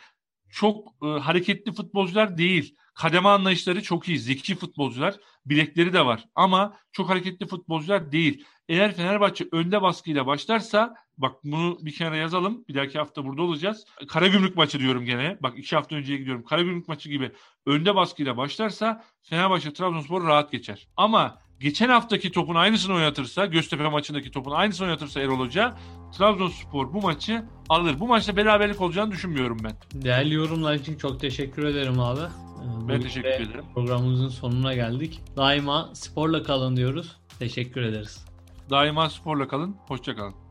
çok 0.49 0.87
e, 1.03 1.07
hareketli 1.07 1.71
futbolcular 1.71 2.37
değil. 2.37 2.75
Kademe 2.93 3.29
anlayışları 3.29 3.83
çok 3.83 4.07
iyi. 4.07 4.19
Zeki 4.19 4.55
futbolcular. 4.55 5.15
Bilekleri 5.45 5.93
de 5.93 6.05
var. 6.05 6.25
Ama 6.35 6.77
çok 6.91 7.09
hareketli 7.09 7.47
futbolcular 7.47 8.11
değil. 8.11 8.45
Eğer 8.69 8.95
Fenerbahçe 8.95 9.47
önde 9.51 9.81
baskıyla 9.81 10.25
başlarsa 10.25 10.95
bak 11.17 11.35
bunu 11.43 11.77
bir 11.81 11.91
kenara 11.91 12.15
yazalım. 12.15 12.63
Bir 12.67 12.75
dahaki 12.75 12.97
hafta 12.97 13.25
burada 13.25 13.41
olacağız. 13.41 13.85
Karagümrük 14.07 14.55
maçı 14.55 14.79
diyorum 14.79 15.05
gene. 15.05 15.37
Bak 15.43 15.53
iki 15.57 15.75
hafta 15.75 15.95
önceye 15.95 16.19
gidiyorum. 16.19 16.43
Karagümrük 16.43 16.87
maçı 16.87 17.09
gibi 17.09 17.31
önde 17.65 17.95
baskıyla 17.95 18.37
başlarsa 18.37 19.03
Fenerbahçe 19.21 19.73
Trabzonspor 19.73 20.27
rahat 20.27 20.51
geçer. 20.51 20.87
Ama 20.97 21.41
geçen 21.59 21.89
haftaki 21.89 22.31
topun 22.31 22.55
aynısını 22.55 22.95
oynatırsa, 22.95 23.45
Göztepe 23.45 23.89
maçındaki 23.89 24.31
topun 24.31 24.51
aynısını 24.51 24.87
oynatırsa 24.87 25.21
Erol 25.21 25.39
Hoca, 25.39 25.77
Trabzonspor 26.17 26.93
bu 26.93 27.01
maçı 27.01 27.45
alır. 27.69 27.99
Bu 27.99 28.07
maçta 28.07 28.37
beraberlik 28.37 28.81
olacağını 28.81 29.11
düşünmüyorum 29.11 29.57
ben. 29.63 29.73
Değerli 29.93 30.33
yorumlar 30.33 30.75
için 30.75 30.97
çok 30.97 31.19
teşekkür 31.19 31.63
ederim 31.63 31.99
abi. 31.99 32.21
Ben 32.89 33.01
teşekkür 33.01 33.29
ederim. 33.29 33.65
Programımızın 33.75 34.29
sonuna 34.29 34.73
geldik. 34.73 35.21
Daima 35.37 35.89
sporla 35.93 36.43
kalın 36.43 36.77
diyoruz. 36.77 37.17
Teşekkür 37.39 37.81
ederiz. 37.81 38.28
Daima 38.69 39.09
sporla 39.09 39.47
kalın. 39.47 39.75
Hoşçakalın. 39.87 40.48